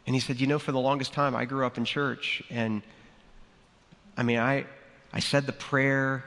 And 0.07 0.15
he 0.15 0.21
said, 0.21 0.39
You 0.39 0.47
know, 0.47 0.57
for 0.57 0.71
the 0.71 0.79
longest 0.79 1.11
time, 1.13 1.35
I 1.35 1.45
grew 1.45 1.65
up 1.65 1.77
in 1.77 1.85
church, 1.85 2.41
and 2.49 2.81
I 4.15 4.23
mean, 4.23 4.39
I, 4.39 4.65
I 5.13 5.19
said 5.19 5.45
the 5.45 5.51
prayer, 5.51 6.23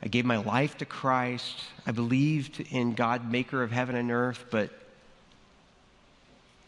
I 0.00 0.06
gave 0.06 0.24
my 0.24 0.36
life 0.36 0.78
to 0.78 0.84
Christ, 0.84 1.64
I 1.84 1.90
believed 1.90 2.60
in 2.70 2.94
God, 2.94 3.30
maker 3.30 3.62
of 3.62 3.72
heaven 3.72 3.96
and 3.96 4.10
earth, 4.12 4.44
but 4.50 4.70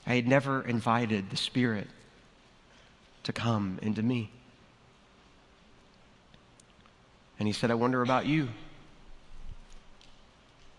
I 0.06 0.16
had 0.16 0.26
never 0.26 0.60
invited 0.60 1.30
the 1.30 1.36
Spirit 1.36 1.86
to 3.22 3.32
come 3.32 3.78
into 3.80 4.02
me. 4.02 4.30
And 7.38 7.46
he 7.46 7.52
said, 7.52 7.70
I 7.70 7.74
wonder 7.74 8.02
about 8.02 8.26
you. 8.26 8.48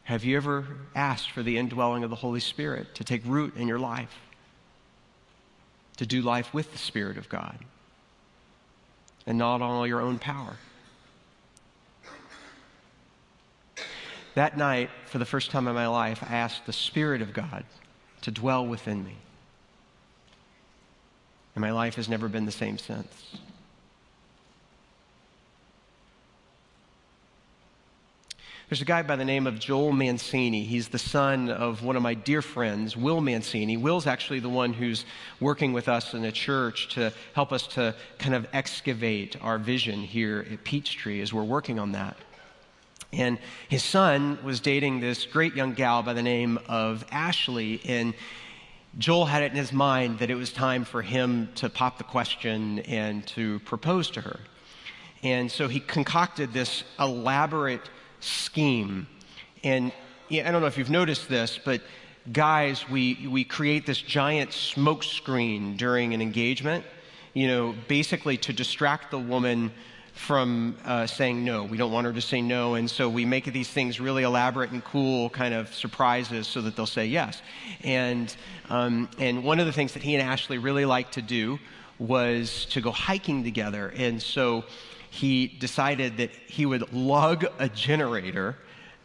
Have 0.04 0.24
you 0.24 0.38
ever 0.38 0.66
asked 0.96 1.32
for 1.32 1.44
the 1.44 1.58
indwelling 1.58 2.04
of 2.04 2.10
the 2.10 2.16
Holy 2.16 2.40
Spirit 2.40 2.96
to 2.96 3.04
take 3.04 3.22
root 3.26 3.56
in 3.56 3.68
your 3.68 3.80
life? 3.80 4.16
To 5.98 6.06
do 6.06 6.22
life 6.22 6.54
with 6.54 6.72
the 6.72 6.78
Spirit 6.78 7.18
of 7.18 7.28
God 7.28 7.58
and 9.26 9.38
not 9.38 9.56
on 9.56 9.62
all 9.62 9.88
your 9.88 10.02
own 10.02 10.20
power? 10.20 10.58
That 14.36 14.56
night, 14.56 14.92
for 15.06 15.18
the 15.18 15.26
first 15.26 15.50
time 15.50 15.68
in 15.68 15.74
my 15.74 15.88
life, 15.88 16.22
I 16.22 16.36
asked 16.36 16.68
the 16.68 16.74
Spirit 16.74 17.24
of 17.24 17.34
God 17.34 17.66
to 18.22 18.30
dwell 18.30 18.66
within 18.66 19.04
me. 19.04 19.16
And 21.56 21.62
my 21.64 21.72
life 21.72 21.96
has 21.96 22.08
never 22.08 22.28
been 22.28 22.46
the 22.46 22.52
same 22.52 22.78
since. 22.78 23.38
There's 28.70 28.82
a 28.82 28.86
guy 28.86 29.02
by 29.02 29.16
the 29.16 29.24
name 29.24 29.48
of 29.48 29.60
Joel 29.60 29.94
Mancini. 29.94 30.66
He's 30.66 30.90
the 30.90 31.00
son 31.00 31.50
of 31.50 31.86
one 31.86 31.96
of 31.96 32.02
my 32.02 32.16
dear 32.16 32.42
friends, 32.42 32.98
Will 32.98 33.22
Mancini. 33.22 33.78
Will's 33.78 34.06
actually 34.06 34.42
the 34.42 34.50
one 34.50 34.74
who's 34.74 35.06
working 35.40 35.72
with 35.72 35.88
us 35.88 36.14
in 36.14 36.22
the 36.22 36.34
church 36.34 36.90
to 36.96 37.14
help 37.32 37.54
us 37.54 37.66
to 37.68 37.96
kind 38.20 38.36
of 38.36 38.46
excavate 38.52 39.38
our 39.42 39.58
vision 39.58 40.02
here 40.02 40.46
at 40.52 40.66
Peachtree 40.66 41.22
as 41.22 41.34
we're 41.34 41.46
working 41.46 41.80
on 41.80 41.94
that. 41.94 42.18
And 43.14 43.40
his 43.70 43.86
son 43.86 44.38
was 44.44 44.60
dating 44.60 45.00
this 45.00 45.26
great 45.26 45.56
young 45.56 45.72
gal 45.72 46.04
by 46.04 46.14
the 46.14 46.22
name 46.22 46.60
of 46.68 47.06
Ashley. 47.10 47.80
And 47.86 48.14
Joel 48.98 49.28
had 49.28 49.44
it 49.44 49.52
in 49.54 49.58
his 49.58 49.72
mind 49.72 50.20
that 50.20 50.30
it 50.30 50.36
was 50.36 50.52
time 50.52 50.84
for 50.84 51.02
him 51.02 51.48
to 51.56 51.70
pop 51.70 51.98
the 51.98 52.04
question 52.04 52.80
and 52.80 53.26
to 53.28 53.60
propose 53.60 54.10
to 54.10 54.20
her. 54.20 54.42
And 55.24 55.50
so 55.50 55.70
he 55.70 55.80
concocted 55.80 56.52
this 56.52 56.84
elaborate 57.00 57.90
scheme. 58.20 59.08
And 59.64 59.92
yeah, 60.30 60.48
I 60.48 60.52
don't 60.52 60.62
know 60.62 60.68
if 60.68 60.78
you've 60.78 60.90
noticed 60.90 61.30
this, 61.30 61.60
but 61.64 61.82
guys, 62.32 62.90
we, 62.90 63.28
we 63.30 63.44
create 63.44 63.86
this 63.86 64.02
giant 64.02 64.54
smoke 64.54 65.04
screen 65.04 65.78
during 65.78 66.14
an 66.14 66.22
engagement, 66.22 66.84
you 67.34 67.48
know, 67.48 67.76
basically 67.88 68.38
to 68.38 68.54
distract 68.54 69.12
the 69.12 69.20
woman 69.20 69.72
from 70.14 70.76
uh, 70.84 71.06
saying 71.06 71.46
no. 71.46 71.64
We 71.64 71.78
don't 71.78 71.92
want 71.92 72.06
her 72.08 72.14
to 72.14 72.22
say 72.22 72.42
no. 72.42 72.76
And 72.76 72.90
so 72.90 73.08
we 73.08 73.24
make 73.24 73.46
these 73.46 73.70
things 73.70 74.00
really 74.00 74.24
elaborate 74.24 74.72
and 74.72 74.84
cool 74.84 75.30
kind 75.30 75.54
of 75.54 75.74
surprises 75.74 76.48
so 76.48 76.62
that 76.62 76.76
they'll 76.76 76.86
say 76.86 77.06
yes. 77.06 77.42
And, 77.84 78.36
um, 78.70 79.10
and 79.20 79.44
one 79.44 79.60
of 79.60 79.68
the 79.68 79.72
things 79.72 79.94
that 79.94 80.02
he 80.02 80.16
and 80.16 80.28
Ashley 80.28 80.58
really 80.58 80.86
liked 80.86 81.14
to 81.14 81.22
do 81.22 81.60
was 82.00 82.66
to 82.66 82.82
go 82.82 82.92
hiking 82.92 83.44
together. 83.44 83.94
And 83.96 84.22
so 84.22 84.66
he 85.10 85.48
decided 85.48 86.18
that 86.18 86.32
he 86.48 86.66
would 86.66 86.94
lug 86.94 87.46
a 87.60 87.70
generator 87.70 88.58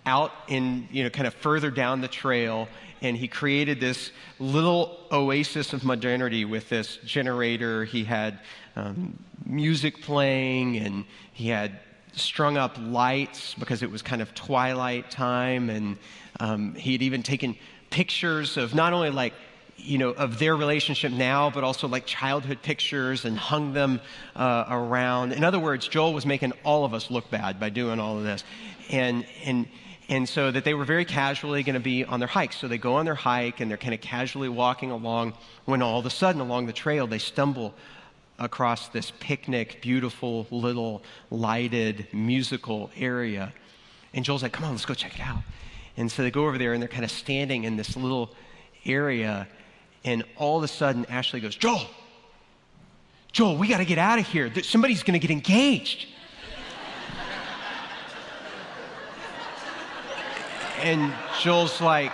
out 0.05 0.33
in, 0.49 0.89
you 0.91 1.05
know, 1.05 1.11
kind 1.11 1.27
of 1.27 1.35
further 1.35 1.71
down 1.71 2.01
the 2.01 2.09
trail. 2.09 2.69
And 3.01 3.17
he 3.17 3.29
created 3.29 3.81
this 3.81 4.11
little 4.39 4.99
oasis 5.11 5.73
of 5.73 5.85
modernity 5.85 6.45
with 6.45 6.69
this 6.69 6.99
generator. 7.05 7.85
He 7.85 8.05
had 8.05 8.41
um, 8.77 9.19
music 9.45 10.03
playing 10.03 10.77
and 10.79 11.05
he 11.33 11.49
had 11.49 11.79
strung 12.13 12.57
up 12.57 12.77
lights 12.79 13.55
because 13.55 13.83
it 13.83 13.91
was 13.91 14.03
kind 14.03 14.23
of 14.23 14.35
twilight 14.35 15.11
time. 15.11 15.71
And 15.71 15.97
um, 16.41 16.75
he 16.75 16.93
had 16.93 17.03
even 17.03 17.23
taken 17.23 17.57
pictures 17.91 18.57
of 18.57 18.75
not 18.75 18.93
only 18.93 19.11
like 19.11 19.35
you 19.83 19.99
know, 19.99 20.11
of 20.11 20.39
their 20.39 20.57
relationship 20.57 21.13
now, 21.13 21.51
but 21.51 21.65
also 21.65 21.89
like 21.89 22.07
childhood 22.07 22.63
pictures 22.63 23.25
and 23.25 23.37
hung 23.37 23.73
them 23.73 24.01
uh, 24.37 24.65
around. 24.69 25.33
In 25.33 25.45
other 25.45 25.59
words, 25.59 25.89
Joel 25.89 26.13
was 26.13 26.25
making 26.25 26.53
all 26.65 26.85
of 26.85 26.95
us 26.95 27.11
look 27.11 27.31
bad 27.31 27.59
by 27.59 27.69
doing 27.69 27.99
all 27.99 28.17
of 28.17 28.25
this. 28.25 28.45
And, 28.91 29.27
and, 29.45 29.67
and 30.09 30.29
so 30.29 30.51
that 30.51 30.65
they 30.65 30.75
were 30.75 30.85
very 30.85 31.05
casually 31.05 31.63
going 31.63 31.75
to 31.75 31.81
be 31.81 32.05
on 32.05 32.21
their 32.21 32.29
hike. 32.29 32.53
So 32.53 32.69
they 32.69 32.79
go 32.79 32.95
on 32.95 33.05
their 33.05 33.15
hike 33.15 33.61
and 33.61 33.71
they're 33.71 33.79
kind 33.79 33.95
of 33.95 34.01
casually 34.01 34.49
walking 34.49 34.91
along 34.91 35.35
when 35.65 35.83
all 35.83 35.99
of 35.99 36.07
a 36.07 36.11
sudden 36.11 36.41
along 36.41 36.67
the 36.67 36.73
trail 36.73 37.07
they 37.07 37.19
stumble 37.19 37.75
across 38.39 38.89
this 38.89 39.13
picnic, 39.21 39.81
beautiful 39.83 40.47
little 40.51 41.03
lighted 41.31 42.07
musical 42.13 42.91
area. 42.97 43.53
And 44.15 44.25
Joel's 44.25 44.43
like, 44.43 44.53
come 44.53 44.65
on, 44.65 44.73
let's 44.73 44.85
go 44.85 44.95
check 44.95 45.15
it 45.15 45.21
out. 45.21 45.43
And 45.97 46.11
so 46.11 46.23
they 46.23 46.31
go 46.31 46.47
over 46.47 46.59
there 46.59 46.73
and 46.73 46.83
they're 46.83 46.89
kind 46.89 47.05
of 47.05 47.11
standing 47.11 47.65
in 47.65 47.77
this 47.77 47.97
little 47.97 48.35
area 48.85 49.47
and 50.05 50.25
all 50.37 50.59
of 50.59 50.65
a 50.65 50.69
sudden, 50.69 51.07
Ashley 51.07 51.41
goes, 51.41 51.55
Joel, 51.55 51.87
Joel, 53.33 53.57
we 53.57 53.69
got 53.69 53.79
to 53.79 53.85
get 53.85 53.99
out 53.99 54.19
of 54.19 54.27
here. 54.27 54.53
Somebody's 54.63 55.03
going 55.03 55.19
to 55.19 55.27
get 55.27 55.31
engaged. 55.31 56.07
and 60.81 61.13
Joel's 61.41 61.81
like, 61.81 62.13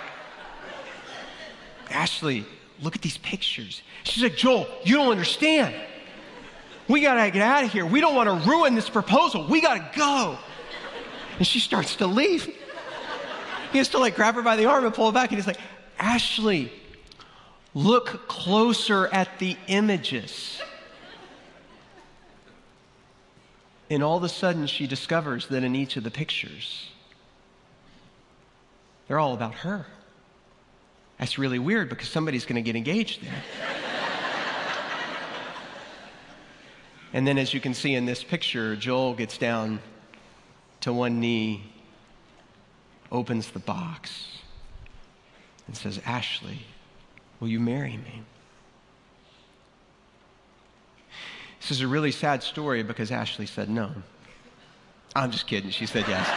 Ashley, 1.89 2.45
look 2.81 2.95
at 2.95 3.01
these 3.01 3.17
pictures. 3.17 3.81
She's 4.03 4.23
like, 4.23 4.37
Joel, 4.37 4.67
you 4.83 4.95
don't 4.95 5.11
understand. 5.11 5.75
We 6.87 7.01
got 7.01 7.23
to 7.23 7.31
get 7.31 7.41
out 7.41 7.65
of 7.65 7.71
here. 7.71 7.85
We 7.85 7.99
don't 7.99 8.15
want 8.15 8.29
to 8.29 8.49
ruin 8.49 8.75
this 8.75 8.89
proposal. 8.89 9.45
We 9.47 9.61
got 9.61 9.93
to 9.93 9.99
go. 9.99 10.37
And 11.37 11.45
she 11.45 11.59
starts 11.59 11.97
to 11.97 12.07
leave. 12.07 12.45
He 13.71 13.77
has 13.77 13.89
to 13.89 13.99
like 13.99 14.15
grab 14.15 14.35
her 14.35 14.41
by 14.41 14.55
the 14.55 14.65
arm 14.65 14.85
and 14.85 14.93
pull 14.93 15.07
her 15.07 15.11
back. 15.11 15.29
And 15.29 15.37
he's 15.37 15.47
like, 15.47 15.59
Ashley, 15.99 16.71
Look 17.73 18.27
closer 18.27 19.07
at 19.07 19.39
the 19.39 19.55
images. 19.67 20.61
And 23.89 24.03
all 24.03 24.17
of 24.17 24.23
a 24.23 24.29
sudden, 24.29 24.67
she 24.67 24.87
discovers 24.87 25.47
that 25.47 25.63
in 25.63 25.75
each 25.75 25.97
of 25.97 26.03
the 26.03 26.11
pictures, 26.11 26.89
they're 29.07 29.19
all 29.19 29.33
about 29.33 29.55
her. 29.55 29.85
That's 31.17 31.37
really 31.37 31.59
weird 31.59 31.89
because 31.89 32.07
somebody's 32.07 32.45
going 32.45 32.55
to 32.55 32.61
get 32.61 32.75
engaged 32.75 33.23
there. 33.23 33.43
and 37.13 37.27
then, 37.27 37.37
as 37.37 37.53
you 37.53 37.59
can 37.59 37.73
see 37.73 37.95
in 37.95 38.05
this 38.05 38.23
picture, 38.23 38.75
Joel 38.75 39.15
gets 39.15 39.37
down 39.37 39.79
to 40.81 40.93
one 40.93 41.19
knee, 41.19 41.63
opens 43.11 43.49
the 43.49 43.59
box, 43.59 44.37
and 45.67 45.75
says, 45.75 45.99
Ashley, 46.05 46.59
Will 47.39 47.47
you 47.47 47.59
marry 47.59 47.97
me? 47.97 48.23
This 51.61 51.71
is 51.71 51.81
a 51.81 51.87
really 51.87 52.11
sad 52.11 52.43
story 52.43 52.83
because 52.83 53.11
Ashley 53.11 53.45
said 53.45 53.69
no. 53.69 53.91
I'm 55.15 55.31
just 55.31 55.47
kidding. 55.47 55.69
She 55.69 55.85
said 55.85 56.05
yes. 56.07 56.27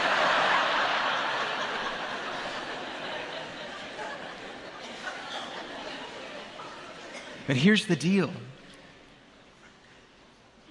but 7.46 7.56
here's 7.56 7.86
the 7.86 7.96
deal 7.96 8.30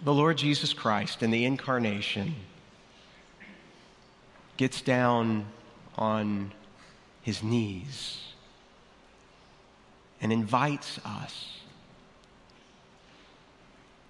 the 0.03 0.13
Lord 0.13 0.37
Jesus 0.37 0.73
Christ 0.73 1.21
in 1.21 1.29
the 1.29 1.45
incarnation 1.45 2.33
gets 4.57 4.81
down 4.81 5.45
on 5.95 6.51
his 7.21 7.43
knees 7.43 8.30
and 10.21 10.31
invites 10.31 10.99
us 11.03 11.59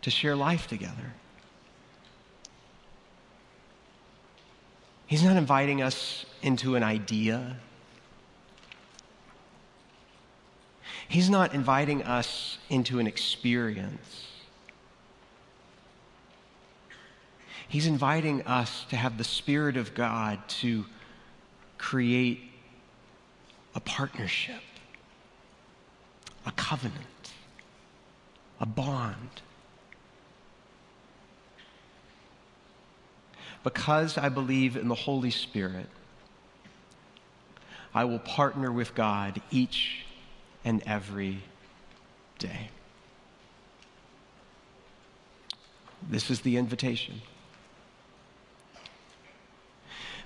to 0.02 0.10
share 0.10 0.36
life 0.36 0.67
together. 0.67 1.13
He's 5.08 5.24
not 5.24 5.36
inviting 5.38 5.82
us 5.82 6.26
into 6.41 6.76
an 6.76 6.84
idea. 6.84 7.58
He's 11.08 11.30
not 11.30 11.54
inviting 11.54 12.04
us 12.04 12.58
into 12.69 13.00
an 13.00 13.08
experience. 13.08 14.28
He's 17.67 17.88
inviting 17.88 18.41
us 18.43 18.86
to 18.89 18.95
have 18.95 19.17
the 19.17 19.24
Spirit 19.24 19.78
of 19.78 19.93
God 19.93 20.39
to 20.62 20.86
create 21.78 22.41
a 23.76 23.80
partnership, 23.80 24.62
a 26.45 26.51
covenant, 26.51 27.34
a 28.60 28.65
bond. 28.65 29.41
Because 33.63 34.17
I 34.17 34.30
believe 34.30 34.75
in 34.75 34.88
the 34.88 34.95
Holy 34.95 35.30
Spirit, 35.30 35.88
I 37.93 38.06
will 38.06 38.19
partner 38.19 38.71
with 38.71 38.95
God 38.95 39.41
each 39.51 40.06
and 40.63 40.82
every 40.86 41.39
day. 42.39 42.69
This 46.10 46.32
is 46.32 46.41
the 46.41 46.58
invitation. 46.58 47.21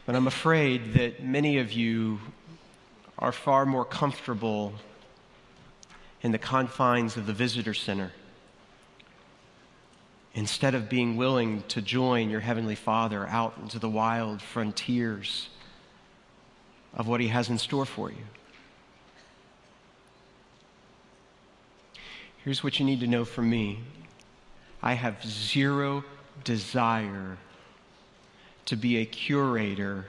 But 0.06 0.16
I'm 0.16 0.28
afraid 0.28 0.94
that 0.94 1.24
many 1.24 1.58
of 1.58 1.74
you 1.74 2.20
are 3.18 3.32
far 3.32 3.66
more 3.66 3.84
comfortable 3.84 4.74
in 6.26 6.32
the 6.32 6.40
confines 6.40 7.18
of 7.18 7.28
the 7.28 7.34
visitor 7.34 7.76
center 7.76 8.12
instead 10.34 10.74
of 10.74 10.90
being 10.90 11.18
willing 11.18 11.62
to 11.68 11.84
join 11.84 12.32
your 12.32 12.40
Heavenly 12.40 12.74
Father 12.74 13.28
out 13.28 13.54
into 13.62 13.78
the 13.78 13.88
wild 13.88 14.42
frontiers 14.42 15.50
of 16.96 17.08
what 17.08 17.22
He 17.22 17.28
has 17.28 17.48
in 17.52 17.60
store 17.60 17.86
for 17.86 18.10
you. 18.10 18.26
Here's 22.44 22.64
what 22.64 22.80
you 22.80 22.88
need 22.88 23.02
to 23.02 23.08
know 23.08 23.24
from 23.24 23.48
me 23.48 23.82
I 24.82 24.94
have 24.94 25.24
zero 25.24 26.04
desire 26.44 27.38
to 28.66 28.76
be 28.76 28.98
a 28.98 29.06
curator 29.06 30.06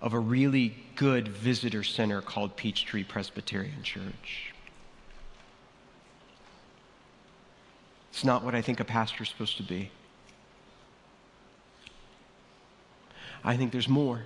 of 0.00 0.12
a 0.12 0.18
really 0.20 0.76
good 0.94 1.26
visitor 1.26 1.82
center 1.82 2.22
called 2.22 2.54
Peachtree 2.54 3.02
Presbyterian 3.02 3.82
Church. 3.82 4.53
It's 8.14 8.22
not 8.22 8.44
what 8.44 8.54
I 8.54 8.62
think 8.62 8.78
a 8.78 8.84
pastor's 8.84 9.28
supposed 9.28 9.56
to 9.56 9.64
be. 9.64 9.90
I 13.42 13.56
think 13.56 13.72
there's 13.72 13.88
more. 13.88 14.22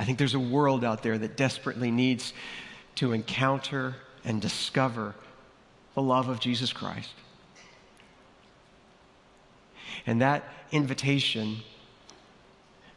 I 0.00 0.04
think 0.06 0.16
there's 0.16 0.32
a 0.32 0.40
world 0.40 0.86
out 0.86 1.02
there 1.02 1.18
that 1.18 1.36
desperately 1.36 1.90
needs 1.90 2.32
to 2.94 3.12
encounter 3.12 3.96
and 4.24 4.40
discover 4.40 5.14
the 5.94 6.00
love 6.00 6.30
of 6.30 6.40
Jesus 6.40 6.72
Christ. 6.72 7.12
And 10.06 10.22
that 10.22 10.44
invitation 10.70 11.58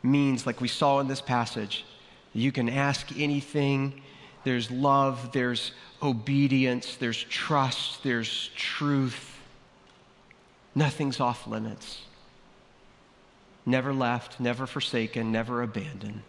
means, 0.02 0.48
like 0.48 0.62
we 0.62 0.70
saw 0.70 1.02
in 1.02 1.10
this 1.10 1.20
passage, 1.20 1.84
you 2.32 2.54
can 2.54 2.70
ask 2.70 3.12
anything. 3.20 4.02
There's 4.46 4.70
love, 4.70 5.32
there's 5.32 5.72
obedience, 6.04 6.98
there's 6.98 7.22
trust, 7.24 8.04
there's 8.04 8.52
truth. 8.56 9.40
Nothing's 10.76 11.20
off 11.20 11.48
limits. 11.48 12.04
Never 13.66 13.92
left, 13.92 14.40
never 14.40 14.68
forsaken, 14.68 15.32
never 15.32 15.64
abandoned. 15.64 16.22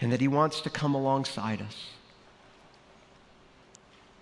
And 0.00 0.12
that 0.12 0.20
He 0.20 0.28
wants 0.28 0.60
to 0.60 0.70
come 0.70 0.94
alongside 0.94 1.60
us. 1.60 1.88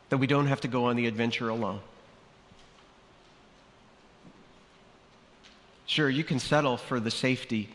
That 0.09 0.17
we 0.17 0.27
don't 0.27 0.47
have 0.47 0.62
to 0.62 0.69
go 0.69 0.87
on 0.87 0.97
the 0.97 1.07
adventure 1.07 1.51
alone. 1.51 1.81
Sure, 5.85 6.09
you 6.09 6.25
can 6.25 6.38
settle 6.38 6.79
for 6.79 6.99
the 6.99 7.11
safety 7.11 7.69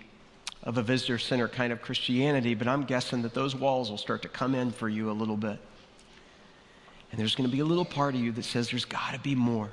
of 0.63 0.77
a 0.77 0.81
visitor 0.81 1.17
center 1.17 1.47
kind 1.47 1.71
of 1.71 1.81
Christianity, 1.81 2.53
but 2.53 2.67
I'm 2.67 2.83
guessing 2.83 3.21
that 3.21 3.33
those 3.33 3.55
walls 3.55 3.89
will 3.89 3.97
start 3.97 4.21
to 4.23 4.27
come 4.27 4.55
in 4.55 4.71
for 4.71 4.89
you 4.89 5.09
a 5.09 5.13
little 5.13 5.37
bit. 5.37 5.59
And 7.11 7.19
there's 7.19 7.35
going 7.35 7.49
to 7.49 7.55
be 7.55 7.61
a 7.61 7.65
little 7.65 7.85
part 7.85 8.15
of 8.15 8.21
you 8.21 8.31
that 8.33 8.43
says 8.43 8.69
there's 8.69 8.85
got 8.85 9.13
to 9.13 9.19
be 9.19 9.35
more. 9.35 9.69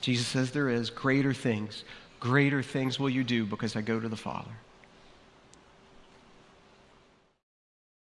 Jesus 0.00 0.26
says 0.26 0.50
there 0.50 0.70
is 0.70 0.90
greater 0.90 1.32
things. 1.32 1.84
Greater 2.18 2.62
things 2.62 2.98
will 2.98 3.10
you 3.10 3.22
do 3.22 3.46
because 3.46 3.76
I 3.76 3.80
go 3.80 4.00
to 4.00 4.08
the 4.08 4.16
Father. 4.16 4.50